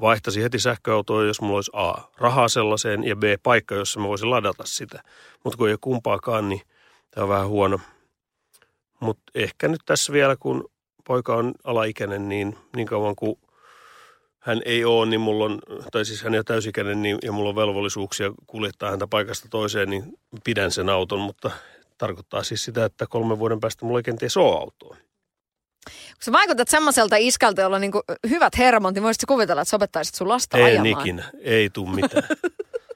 Vaihtaisin 0.00 0.42
heti 0.42 0.58
sähköautoa, 0.58 1.24
jos 1.24 1.40
mulla 1.40 1.54
olisi 1.54 1.70
A, 1.74 1.94
rahaa 2.18 2.48
sellaiseen 2.48 3.04
ja 3.04 3.16
B, 3.16 3.22
paikka, 3.42 3.74
jossa 3.74 4.00
mä 4.00 4.08
voisin 4.08 4.30
ladata 4.30 4.64
sitä. 4.66 5.02
Mutta 5.44 5.56
kun 5.58 5.68
ei 5.68 5.72
ole 5.72 5.78
kumpaakaan, 5.80 6.48
niin 6.48 6.60
tämä 7.10 7.22
on 7.22 7.28
vähän 7.28 7.48
huono. 7.48 7.80
Mutta 9.00 9.22
ehkä 9.34 9.68
nyt 9.68 9.80
tässä 9.86 10.12
vielä, 10.12 10.36
kun 10.36 10.70
poika 11.06 11.36
on 11.36 11.54
alaikäinen, 11.64 12.28
niin 12.28 12.58
niin 12.76 12.86
kauan 12.86 13.16
kuin 13.16 13.38
hän 14.38 14.62
ei 14.64 14.84
ole, 14.84 15.06
niin 15.06 15.20
mulla 15.20 15.44
on, 15.44 15.58
tai 15.92 16.04
siis 16.04 16.22
hän 16.22 16.34
ei 16.34 16.38
ole 16.38 16.44
täysikäinen, 16.44 17.02
niin, 17.02 17.18
ja 17.22 17.32
mulla 17.32 17.48
on 17.48 17.56
velvollisuuksia 17.56 18.32
kuljettaa 18.46 18.90
häntä 18.90 19.06
paikasta 19.06 19.48
toiseen, 19.48 19.90
niin 19.90 20.18
pidän 20.44 20.70
sen 20.70 20.88
auton, 20.88 21.20
mutta 21.20 21.50
tarkoittaa 21.98 22.42
siis 22.42 22.64
sitä, 22.64 22.84
että 22.84 23.06
kolmen 23.06 23.38
vuoden 23.38 23.60
päästä 23.60 23.84
mulla 23.84 23.98
ei 23.98 24.02
kenties 24.02 24.36
ole 24.36 24.58
autoa. 24.58 24.96
Kun 25.84 25.94
sä 26.20 26.32
vaikutat 26.32 26.68
semmoiselta 26.68 27.16
iskältä, 27.18 27.62
jolla 27.62 27.76
on 27.76 27.80
niinku 27.80 28.02
hyvät 28.28 28.58
hermot, 28.58 28.94
niin 28.94 29.02
voisitko 29.02 29.34
kuvitella, 29.34 29.62
että 29.62 29.70
sä 29.70 29.76
opettaisit 29.76 30.14
sun 30.14 30.28
lasta 30.28 30.58
En 30.58 30.64
ajamaan? 30.64 31.00
ikinä, 31.00 31.30
ei 31.40 31.70
tuu 31.70 31.86
mitään. 31.86 32.24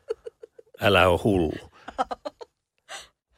Älä 0.83 1.09
ole 1.09 1.21
hullu. 1.25 1.71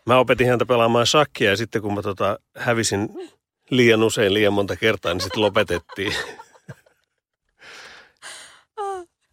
Mä 0.06 0.18
opetin 0.18 0.48
häntä 0.48 0.66
pelaamaan 0.66 1.06
shakkia 1.06 1.50
ja 1.50 1.56
sitten 1.56 1.82
kun 1.82 1.94
mä 1.94 2.02
tota 2.02 2.38
hävisin 2.56 3.08
liian 3.70 4.02
usein, 4.02 4.34
liian 4.34 4.52
monta 4.52 4.76
kertaa, 4.76 5.14
niin 5.14 5.20
sitten 5.20 5.42
lopetettiin. 5.42 6.14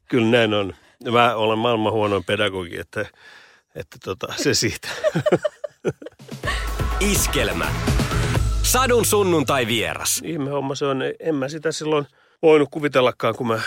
Kyllä 0.10 0.28
näin 0.28 0.54
on. 0.54 0.74
Mä 1.12 1.36
olen 1.36 1.60
maailman 1.60 1.94
huonoin 1.94 2.24
pedagogi, 2.24 2.80
että, 2.80 3.06
että 3.76 3.98
tota, 4.04 4.28
se 4.38 4.54
siitä. 4.54 4.88
Iskelmä. 7.12 7.72
Sadun 8.66 9.06
sunnuntai 9.06 9.68
vieras. 9.68 10.22
Ihme 10.24 10.50
homma 10.50 10.76
se 10.76 10.86
on. 10.86 11.02
En 11.20 11.36
mä 11.36 11.50
sitä 11.50 11.72
silloin 11.72 12.08
voinut 12.42 12.70
kuvitellakaan, 12.72 13.36
kun 13.36 13.48
mä 13.48 13.62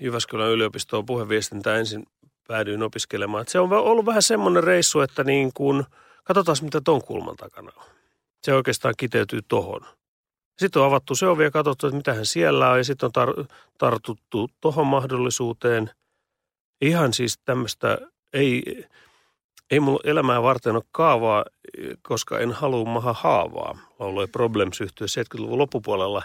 Jyväskylän 0.00 0.50
yliopistoon 0.50 1.06
puheviestintää 1.06 1.76
ensin 1.76 2.06
päädyin 2.48 2.82
opiskelemaan. 2.82 3.40
Että 3.40 3.52
se 3.52 3.60
on 3.60 3.72
ollut 3.72 4.06
vähän 4.06 4.22
semmoinen 4.22 4.64
reissu, 4.64 5.00
että 5.00 5.24
niin 5.24 5.50
kuin, 5.54 5.84
katsotaan 6.24 6.56
mitä 6.62 6.80
ton 6.80 7.02
kulman 7.02 7.36
takana 7.36 7.72
on. 7.76 7.84
Se 8.42 8.54
oikeastaan 8.54 8.94
kiteytyy 8.96 9.40
tohon. 9.48 9.80
Sitten 10.58 10.82
on 10.82 10.88
avattu 10.88 11.14
se 11.14 11.26
ovi 11.26 11.44
ja 11.44 11.50
katsottu, 11.50 11.86
että 11.86 11.96
mitähän 11.96 12.26
siellä 12.26 12.70
on 12.70 12.78
ja 12.78 12.84
sitten 12.84 13.10
on 13.16 13.28
tar- 13.28 13.46
tartuttu 13.78 14.50
tohon 14.60 14.86
mahdollisuuteen. 14.86 15.90
Ihan 16.80 17.12
siis 17.12 17.38
tämmöistä, 17.44 17.98
ei, 18.32 18.84
ei 19.70 19.78
elämää 20.04 20.42
varten 20.42 20.76
ole 20.76 20.82
kaavaa, 20.92 21.44
koska 22.02 22.38
en 22.38 22.52
halua 22.52 22.84
maha 22.84 23.12
haavaa. 23.12 23.78
Lauloi 23.98 24.26
Problems 24.26 24.80
yhtyä 24.80 25.06
70-luvun 25.06 25.58
loppupuolella. 25.58 26.22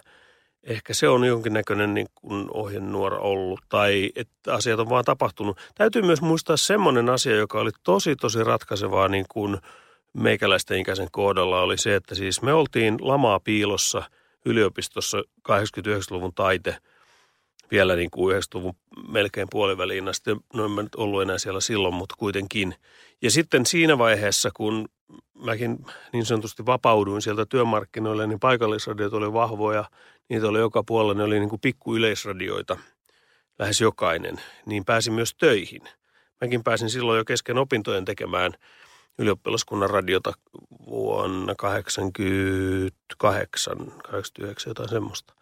Ehkä 0.64 0.94
se 0.94 1.10
on 1.10 1.26
jonkinnäköinen 1.26 1.94
niin 1.94 2.08
kuin 2.16 2.48
ohjenuora 2.54 3.18
ollut 3.18 3.60
tai 3.70 4.12
että 4.16 4.54
asiat 4.54 4.80
on 4.80 4.90
vaan 4.90 5.06
tapahtunut. 5.06 5.58
Täytyy 5.76 6.02
myös 6.02 6.22
muistaa 6.22 6.58
semmoinen 6.58 7.10
asia, 7.10 7.36
joka 7.36 7.60
oli 7.60 7.72
tosi 7.84 8.16
tosi 8.16 8.44
ratkaisevaa 8.44 9.08
niin 9.08 9.26
kuin 9.30 9.58
meikäläisten 10.14 10.80
ikäisen 10.80 11.08
kohdalla 11.12 11.62
oli 11.62 11.78
se, 11.78 11.96
että 11.96 12.16
siis 12.16 12.42
me 12.42 12.54
oltiin 12.54 12.98
lamaa 13.02 13.40
piilossa 13.40 14.04
yliopistossa 14.46 15.18
89-luvun 15.50 16.34
taite– 16.34 16.78
vielä 17.74 17.96
niin 17.96 18.12
kuin 18.12 18.36
90-luvun 18.36 18.76
melkein 19.08 19.48
puoliväliin 19.52 20.08
asti. 20.08 20.32
No 20.54 20.66
en 20.66 20.72
mä 20.72 20.84
nyt 20.84 20.96
ollut 20.96 21.22
enää 21.22 21.38
siellä 21.38 21.62
silloin, 21.62 21.94
mutta 21.94 22.16
kuitenkin. 22.18 22.76
Ja 23.22 23.32
sitten 23.32 23.66
siinä 23.66 23.98
vaiheessa, 23.98 24.52
kun 24.54 24.90
mäkin 25.34 25.86
niin 26.14 26.26
sanotusti 26.26 26.66
vapauduin 26.66 27.22
sieltä 27.22 27.46
työmarkkinoille, 27.46 28.28
niin 28.28 28.40
paikallisradiot 28.40 29.14
oli 29.14 29.34
vahvoja. 29.34 29.86
Niitä 30.30 30.48
oli 30.48 30.60
joka 30.60 30.84
puolella, 30.84 31.14
ne 31.14 31.24
oli 31.24 31.40
niin 31.40 31.50
kuin 31.50 31.62
pikkuyleisradioita, 31.62 32.78
lähes 33.60 33.82
jokainen. 33.82 34.42
Niin 34.66 34.86
pääsin 34.86 35.14
myös 35.14 35.36
töihin. 35.36 35.82
Mäkin 36.42 36.64
pääsin 36.64 36.90
silloin 36.90 37.18
jo 37.18 37.26
kesken 37.26 37.58
opintojen 37.58 38.06
tekemään 38.06 38.54
ylioppilaskunnan 39.18 39.90
radiota 39.90 40.34
vuonna 40.86 41.56
88, 41.56 43.94
89, 44.04 44.70
jotain 44.70 44.90
semmoista. 44.90 45.34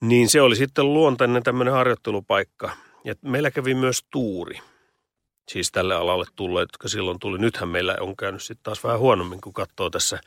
Niin 0.00 0.28
se 0.28 0.40
oli 0.40 0.56
sitten 0.56 0.94
luontainen 0.94 1.42
tämmöinen 1.42 1.74
harjoittelupaikka. 1.74 2.70
Ja 3.04 3.14
meillä 3.22 3.50
kävi 3.50 3.74
myös 3.74 4.04
tuuri. 4.10 4.58
Siis 5.48 5.72
tälle 5.72 5.94
alalle 5.94 6.24
tulleet, 6.36 6.68
jotka 6.72 6.88
silloin 6.88 7.18
tuli. 7.18 7.38
Nythän 7.38 7.68
meillä 7.68 7.96
on 8.00 8.16
käynyt 8.16 8.42
sitten 8.42 8.62
taas 8.62 8.84
vähän 8.84 8.98
huonommin, 8.98 9.40
kun 9.40 9.52
katsoo 9.52 9.90
tässä 9.90 10.20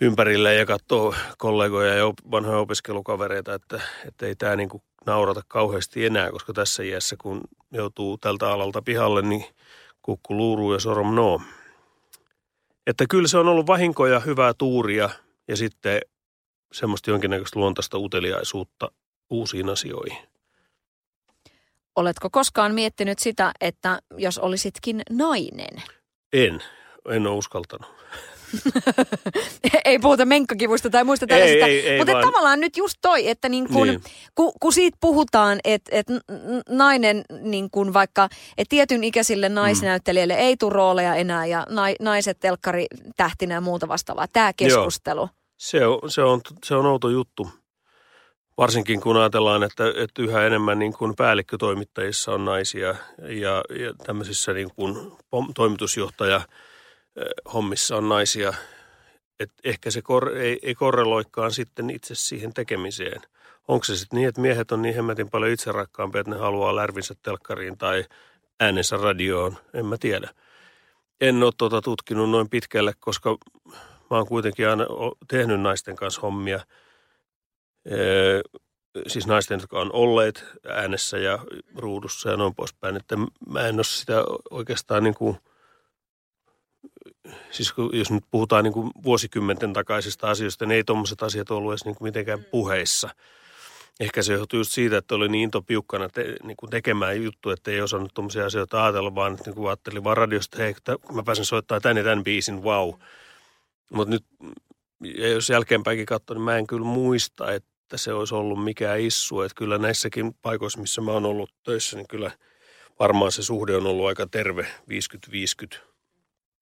ympärille 0.00 0.54
ja 0.54 0.66
katsoo 0.66 1.14
kollegoja 1.38 1.94
ja 1.94 2.04
vanhoja 2.30 2.58
opiskelukavereita, 2.58 3.54
että, 3.54 3.80
että 4.08 4.26
ei 4.26 4.36
tämä 4.36 4.56
niin 4.56 4.68
naurata 5.06 5.42
kauheasti 5.48 6.06
enää, 6.06 6.30
koska 6.30 6.52
tässä 6.52 6.82
iässä, 6.82 7.16
kun 7.20 7.40
joutuu 7.72 8.18
tältä 8.18 8.50
alalta 8.50 8.82
pihalle, 8.82 9.22
niin 9.22 9.44
kukku 10.02 10.36
luuruu 10.36 10.72
ja 10.72 10.80
sorom 10.80 11.14
no. 11.14 11.42
Että 12.86 13.04
kyllä 13.10 13.28
se 13.28 13.38
on 13.38 13.48
ollut 13.48 13.66
vahinkoja, 13.66 14.20
hyvää 14.20 14.54
tuuria 14.58 15.10
ja 15.48 15.56
sitten 15.56 16.00
semmoista 16.72 17.10
jonkinnäköistä 17.10 17.60
luontaista 17.60 17.98
uteliaisuutta 17.98 18.90
uusiin 19.30 19.68
asioihin. 19.68 20.18
Oletko 21.96 22.30
koskaan 22.30 22.74
miettinyt 22.74 23.18
sitä, 23.18 23.52
että 23.60 23.98
jos 24.16 24.38
olisitkin 24.38 25.02
nainen? 25.10 25.82
En. 26.32 26.62
En 27.10 27.26
ole 27.26 27.36
uskaltanut. 27.36 27.98
ei 29.84 29.98
puhuta 29.98 30.24
menkkakivusta 30.24 30.90
tai 30.90 31.04
muista 31.04 31.26
tällaisista. 31.26 31.66
Ei, 31.66 31.80
ei, 31.80 31.88
ei 31.88 31.98
Mutta 31.98 32.12
vaan. 32.12 32.24
tavallaan 32.24 32.60
nyt 32.60 32.76
just 32.76 32.98
toi, 33.02 33.28
että 33.28 33.48
niin 33.48 33.68
kun, 33.72 33.86
Niin. 33.86 34.00
kun, 34.34 34.52
kun 34.60 34.72
siitä 34.72 34.98
puhutaan, 35.00 35.58
että, 35.64 35.90
että 35.96 36.12
nainen 36.68 37.24
niin 37.40 37.70
kun 37.70 37.92
vaikka, 37.92 38.28
että 38.58 38.70
tietyn 38.70 39.04
ikäisille 39.04 39.48
naisnäyttelijöille 39.48 40.34
ei 40.34 40.56
tule 40.56 40.72
rooleja 40.72 41.14
enää 41.14 41.46
ja 41.46 41.66
nai, 41.68 41.94
naiset 42.00 42.40
telkkari 42.40 42.86
tähtinä 43.16 43.54
ja 43.54 43.60
muuta 43.60 43.88
vastaavaa. 43.88 44.28
Tämä 44.28 44.52
keskustelu. 44.52 45.28
Se 45.58 45.86
on, 45.86 46.10
se, 46.10 46.22
on, 46.22 46.40
se 46.64 46.74
on 46.74 46.86
outo 46.86 47.08
juttu. 47.08 47.50
Varsinkin 48.58 49.00
kun 49.00 49.16
ajatellaan, 49.16 49.62
että, 49.62 49.84
että 49.96 50.22
yhä 50.22 50.46
enemmän 50.46 50.78
niin 50.78 50.92
kuin 50.92 51.16
päällikkötoimittajissa 51.16 52.32
on 52.32 52.44
naisia 52.44 52.86
ja, 53.18 53.64
ja 53.78 53.94
tämmöisissä 54.06 54.52
niin 54.52 54.70
kuin 54.76 55.12
toimitusjohtaja 55.54 56.36
eh, 56.36 56.42
hommissa 57.52 57.96
on 57.96 58.08
naisia. 58.08 58.54
Et 59.40 59.50
ehkä 59.64 59.90
se 59.90 60.02
kor, 60.02 60.36
ei, 60.36 60.58
ei 60.62 60.74
korreloikaan 60.74 61.52
sitten 61.52 61.90
itse 61.90 62.14
siihen 62.14 62.54
tekemiseen. 62.54 63.22
Onko 63.68 63.84
se 63.84 63.96
sitten 63.96 64.16
niin, 64.16 64.28
että 64.28 64.40
miehet 64.40 64.72
on 64.72 64.82
niin 64.82 64.94
hemmetin 64.94 65.30
paljon 65.30 65.52
itserakkaampia, 65.52 66.20
että 66.20 66.30
ne 66.30 66.38
haluaa 66.38 66.76
lärvinsä 66.76 67.14
telkkariin 67.22 67.78
tai 67.78 68.04
äänensä 68.60 68.96
radioon? 68.96 69.56
En 69.74 69.86
mä 69.86 69.96
tiedä. 70.00 70.30
En 71.20 71.42
ole 71.42 71.52
tuota 71.58 71.82
tutkinut 71.82 72.30
noin 72.30 72.48
pitkälle, 72.48 72.92
koska 73.00 73.36
mä 74.10 74.16
oon 74.16 74.26
kuitenkin 74.26 74.68
aina 74.68 74.84
tehnyt 75.28 75.60
naisten 75.60 75.96
kanssa 75.96 76.20
hommia. 76.20 76.60
Ee, 77.90 78.40
siis 79.06 79.26
naisten, 79.26 79.60
jotka 79.60 79.80
on 79.80 79.92
olleet 79.92 80.44
äänessä 80.68 81.18
ja 81.18 81.38
ruudussa 81.76 82.30
ja 82.30 82.36
noin 82.36 82.54
poispäin. 82.54 82.96
Että 82.96 83.16
mä 83.48 83.68
en 83.68 83.74
ole 83.74 83.84
sitä 83.84 84.24
oikeastaan 84.50 85.02
niin 85.02 85.14
kuin, 85.14 85.36
siis 87.50 87.74
jos 87.92 88.10
nyt 88.10 88.24
puhutaan 88.30 88.64
niin 88.64 88.72
kuin 88.72 88.90
vuosikymmenten 89.04 89.72
takaisista 89.72 90.30
asioista, 90.30 90.66
niin 90.66 90.76
ei 90.76 90.84
tuommoiset 90.84 91.22
asiat 91.22 91.50
ollut 91.50 91.72
edes 91.72 91.84
niin 91.84 91.96
kuin 91.96 92.06
mitenkään 92.06 92.44
puheissa. 92.44 93.08
Ehkä 94.00 94.22
se 94.22 94.32
johtuu 94.32 94.60
just 94.60 94.72
siitä, 94.72 94.96
että 94.96 95.14
oli 95.14 95.28
niin 95.28 95.42
into 95.42 95.62
piukkana 95.62 96.08
te, 96.08 96.36
niin 96.42 96.56
kuin 96.56 96.70
tekemään 96.70 97.22
juttu, 97.22 97.50
että 97.50 97.70
ei 97.70 97.80
osannut 97.80 98.14
tuommoisia 98.14 98.46
asioita 98.46 98.84
ajatella, 98.84 99.14
vaan 99.14 99.32
että 99.32 99.44
niin 99.46 99.54
kuin 99.54 99.68
ajattelin 99.68 100.04
vaan 100.04 100.16
radiosta, 100.16 100.58
hei, 100.58 100.74
mä 101.12 101.22
pääsen 101.22 101.44
soittamaan 101.44 101.82
tän 101.82 101.96
ja 101.96 102.04
tämän 102.04 102.24
biisin, 102.24 102.62
wow. 102.62 102.94
Mutta 103.92 104.10
nyt, 104.10 104.24
ja 105.04 105.28
jos 105.28 105.50
jälkeenpäinkin 105.50 106.06
katsoo, 106.06 106.34
niin 106.34 106.42
mä 106.42 106.58
en 106.58 106.66
kyllä 106.66 106.86
muista, 106.86 107.52
että 107.52 107.96
se 107.96 108.12
olisi 108.12 108.34
ollut 108.34 108.64
mikään 108.64 109.00
issu. 109.00 109.40
Että 109.40 109.54
kyllä 109.54 109.78
näissäkin 109.78 110.34
paikoissa, 110.34 110.80
missä 110.80 111.00
mä 111.00 111.12
oon 111.12 111.26
ollut 111.26 111.50
töissä, 111.62 111.96
niin 111.96 112.08
kyllä 112.08 112.30
varmaan 112.98 113.32
se 113.32 113.42
suhde 113.42 113.76
on 113.76 113.86
ollut 113.86 114.06
aika 114.06 114.26
terve, 114.26 114.66
50-50. 115.74 115.78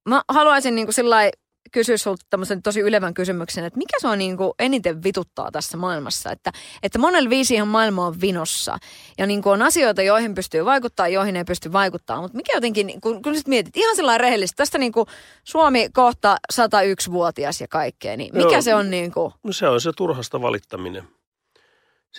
Mä 0.08 0.22
haluaisin 0.28 0.74
niin 0.74 0.86
kuin 0.86 0.94
sillai 0.94 1.30
kysyä 1.72 1.96
sulta 1.96 2.26
tämmöisen 2.30 2.62
tosi 2.62 2.80
ylevän 2.80 3.14
kysymyksen, 3.14 3.64
että 3.64 3.78
mikä 3.78 3.96
se 4.00 4.08
on 4.08 4.18
niin 4.18 4.36
kuin 4.36 4.52
eniten 4.58 5.02
vituttaa 5.02 5.50
tässä 5.50 5.76
maailmassa? 5.76 6.30
Että, 6.30 6.52
että 6.82 6.98
monella 6.98 7.30
viisihan 7.30 7.68
maailma 7.68 8.06
on 8.06 8.20
vinossa 8.20 8.78
ja 9.18 9.26
niin 9.26 9.42
kuin 9.42 9.52
on 9.52 9.62
asioita, 9.62 10.02
joihin 10.02 10.34
pystyy 10.34 10.64
vaikuttaa, 10.64 11.08
joihin 11.08 11.36
ei 11.36 11.44
pysty 11.44 11.72
vaikuttaa. 11.72 12.20
Mutta 12.20 12.36
mikä 12.36 12.52
jotenkin, 12.54 13.00
kun, 13.00 13.22
kun 13.22 13.36
sit 13.36 13.48
mietit 13.48 13.76
ihan 13.76 13.96
sellainen 13.96 14.20
rehellisesti, 14.20 14.56
tästä 14.56 14.78
niin 14.78 14.92
kuin 14.92 15.06
Suomi 15.44 15.88
kohta 15.92 16.36
101-vuotias 16.52 17.60
ja 17.60 17.68
kaikkea, 17.68 18.16
niin 18.16 18.30
mikä 18.34 18.52
Joo. 18.52 18.62
se 18.62 18.74
on 18.74 18.90
niin 18.90 19.12
kuin? 19.12 19.32
No 19.42 19.52
se 19.52 19.68
on 19.68 19.80
se 19.80 19.92
turhasta 19.96 20.42
valittaminen. 20.42 21.15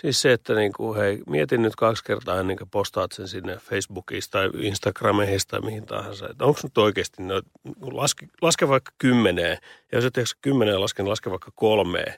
Siis 0.00 0.22
se, 0.22 0.32
että 0.32 0.54
niin 0.54 0.72
kuin, 0.72 0.98
hei, 0.98 1.22
mietin 1.26 1.62
nyt 1.62 1.76
kaksi 1.76 2.04
kertaa 2.04 2.40
ennen 2.40 2.56
kuin 2.56 2.70
postaat 2.70 3.12
sen 3.12 3.28
sinne 3.28 3.56
Facebookista 3.56 4.38
tai 4.38 4.50
Instagrameihin 4.54 5.40
tai 5.48 5.60
mihin 5.60 5.86
tahansa. 5.86 6.28
Että 6.30 6.44
onko 6.44 6.60
nyt 6.62 6.78
oikeasti, 6.78 7.22
no, 7.22 7.42
laske, 7.80 8.26
laske 8.42 8.68
vaikka 8.68 8.92
kymmeneen. 8.98 9.58
Ja 9.92 9.98
jos 9.98 10.04
et 10.04 10.14
kymmeneen 10.40 10.80
laske, 10.80 11.02
niin 11.02 11.10
laske 11.10 11.30
vaikka 11.30 11.50
kolmeen. 11.54 12.14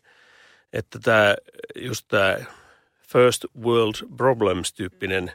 Että 0.72 0.98
tämä, 0.98 1.34
just 1.76 2.04
tämä 2.08 2.36
first 3.08 3.44
world 3.62 3.94
problems-tyyppinen 4.16 5.32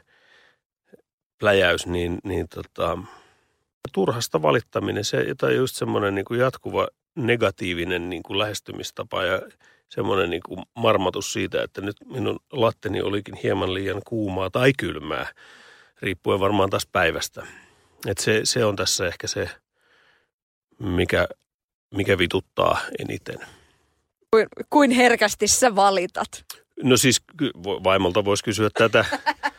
pläjäys, 1.38 1.86
niin, 1.86 2.18
niin 2.24 2.48
tota, 2.48 2.98
turhasta 3.92 4.42
valittaminen, 4.42 5.04
se, 5.04 5.26
tai 5.38 5.56
just 5.56 5.76
semmoinen 5.76 6.14
niin 6.14 6.24
kuin 6.24 6.40
jatkuva 6.40 6.88
negatiivinen 7.14 8.10
niin 8.10 8.22
kuin 8.22 8.38
lähestymistapa 8.38 9.24
ja 9.24 9.42
semmoinen 9.88 10.30
niin 10.30 10.42
kuin 10.46 10.62
marmatus 10.74 11.32
siitä, 11.32 11.62
että 11.62 11.80
nyt 11.80 11.96
minun 12.04 12.38
latteni 12.52 13.02
olikin 13.02 13.34
hieman 13.42 13.74
liian 13.74 14.02
kuumaa 14.06 14.50
tai 14.50 14.72
kylmää, 14.78 15.26
riippuen 16.02 16.40
varmaan 16.40 16.70
taas 16.70 16.86
päivästä. 16.92 17.46
Et 18.06 18.18
se, 18.18 18.40
se 18.44 18.64
on 18.64 18.76
tässä 18.76 19.06
ehkä 19.06 19.26
se, 19.26 19.50
mikä, 20.78 21.28
mikä 21.94 22.18
vituttaa 22.18 22.80
eniten. 22.98 23.38
Kuin, 24.30 24.46
kuin 24.70 24.90
herkästi 24.90 25.46
sä 25.46 25.76
valitat? 25.76 26.44
No 26.82 26.96
siis 26.96 27.22
vaimolta 27.64 28.24
voisi 28.24 28.44
kysyä 28.44 28.70
tätä, 28.78 29.04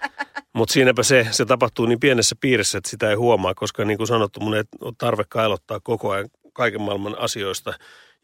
mutta 0.57 0.73
siinäpä 0.73 1.03
se, 1.03 1.27
se 1.31 1.45
tapahtuu 1.45 1.85
niin 1.85 1.99
pienessä 1.99 2.35
piirissä, 2.41 2.77
että 2.77 2.89
sitä 2.89 3.09
ei 3.09 3.15
huomaa, 3.15 3.53
koska 3.55 3.85
niin 3.85 3.97
kuin 3.97 4.07
sanottu, 4.07 4.39
mun 4.39 4.55
ei 4.55 4.63
ole 4.81 4.93
tarve 4.97 5.23
kailottaa 5.29 5.79
koko 5.79 6.11
ajan 6.11 6.29
kaiken 6.53 6.81
maailman 6.81 7.19
asioista 7.19 7.73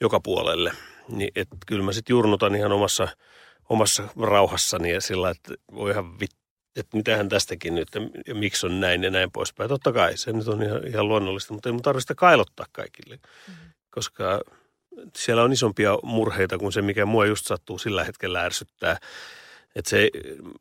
joka 0.01 0.19
puolelle. 0.19 0.71
Niin, 1.09 1.31
et 1.35 1.47
kyllä 1.67 1.83
mä 1.83 1.91
sitten 1.91 2.13
jurnutan 2.13 2.55
ihan 2.55 2.71
omassa, 2.71 3.07
omassa 3.69 4.03
rauhassani 4.21 4.91
ja 4.91 5.01
sillä, 5.01 5.29
että 5.29 5.53
voi 5.73 5.91
ihan 5.91 6.19
vit, 6.19 6.31
että 6.75 6.97
mitähän 6.97 7.29
tästäkin 7.29 7.75
nyt 7.75 7.87
ja 8.27 8.35
miksi 8.35 8.65
on 8.65 8.79
näin 8.79 9.03
ja 9.03 9.11
näin 9.11 9.31
poispäin. 9.31 9.69
Totta 9.69 9.91
kai 9.91 10.17
se 10.17 10.33
nyt 10.33 10.47
on 10.47 10.63
ihan, 10.63 10.87
ihan 10.87 11.07
luonnollista, 11.07 11.53
mutta 11.53 11.69
ei 11.69 11.73
mun 11.73 11.81
tarvitse 11.81 12.15
kailottaa 12.15 12.65
kaikille, 12.71 13.15
mm-hmm. 13.15 13.69
koska 13.89 14.41
siellä 15.15 15.43
on 15.43 15.53
isompia 15.53 15.97
murheita 16.03 16.57
kuin 16.57 16.71
se, 16.71 16.81
mikä 16.81 17.05
mua 17.05 17.25
just 17.25 17.45
sattuu 17.45 17.77
sillä 17.77 18.03
hetkellä 18.03 18.41
ärsyttää. 18.41 18.97
Että 19.75 19.89
se 19.89 20.09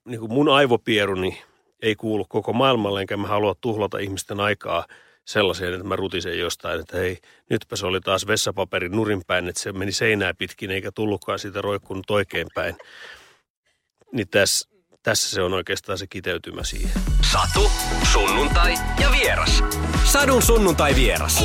niin 0.05 0.21
kuin 0.21 0.33
mun 0.33 0.49
aivopieruni 0.49 1.43
ei 1.83 1.97
kuulu 1.97 2.25
koko 2.29 2.53
maailmalle, 2.53 3.01
enkä 3.01 3.17
mä 3.17 3.29
halua 3.29 3.55
tuhlata 3.61 3.99
ihmisten 3.99 4.41
aikaa 4.41 4.87
sellaiseen, 5.25 5.73
että 5.75 5.87
mä 5.87 5.97
rutisen 5.97 6.39
jostain, 6.39 6.81
että 6.81 6.97
hei, 6.97 7.19
nytpä 7.51 7.77
se 7.77 7.87
oli 7.87 8.01
taas 8.01 8.27
vessapaperin 8.27 8.93
nurinpäin, 8.93 9.49
että 9.49 9.63
se 9.63 9.73
meni 9.73 9.93
seinää 9.93 10.35
pitkin 10.35 10.71
eikä 10.71 10.93
tullutkaan 10.95 11.39
siitä 11.39 11.61
roikkunut 11.61 12.11
oikeinpäin. 12.11 12.77
Niin 14.13 14.29
tässä, 14.29 14.69
tässä 15.03 15.31
se 15.31 15.43
on 15.43 15.53
oikeastaan 15.53 15.99
se 15.99 16.07
kiteytymä 16.07 16.65
siihen. 16.65 17.03
Satu, 17.33 17.71
sunnuntai 18.13 18.75
ja 19.01 19.11
vieras. 19.13 19.65
Sadun 20.05 20.43
sunnuntai 20.43 20.95
vieras. 20.95 21.45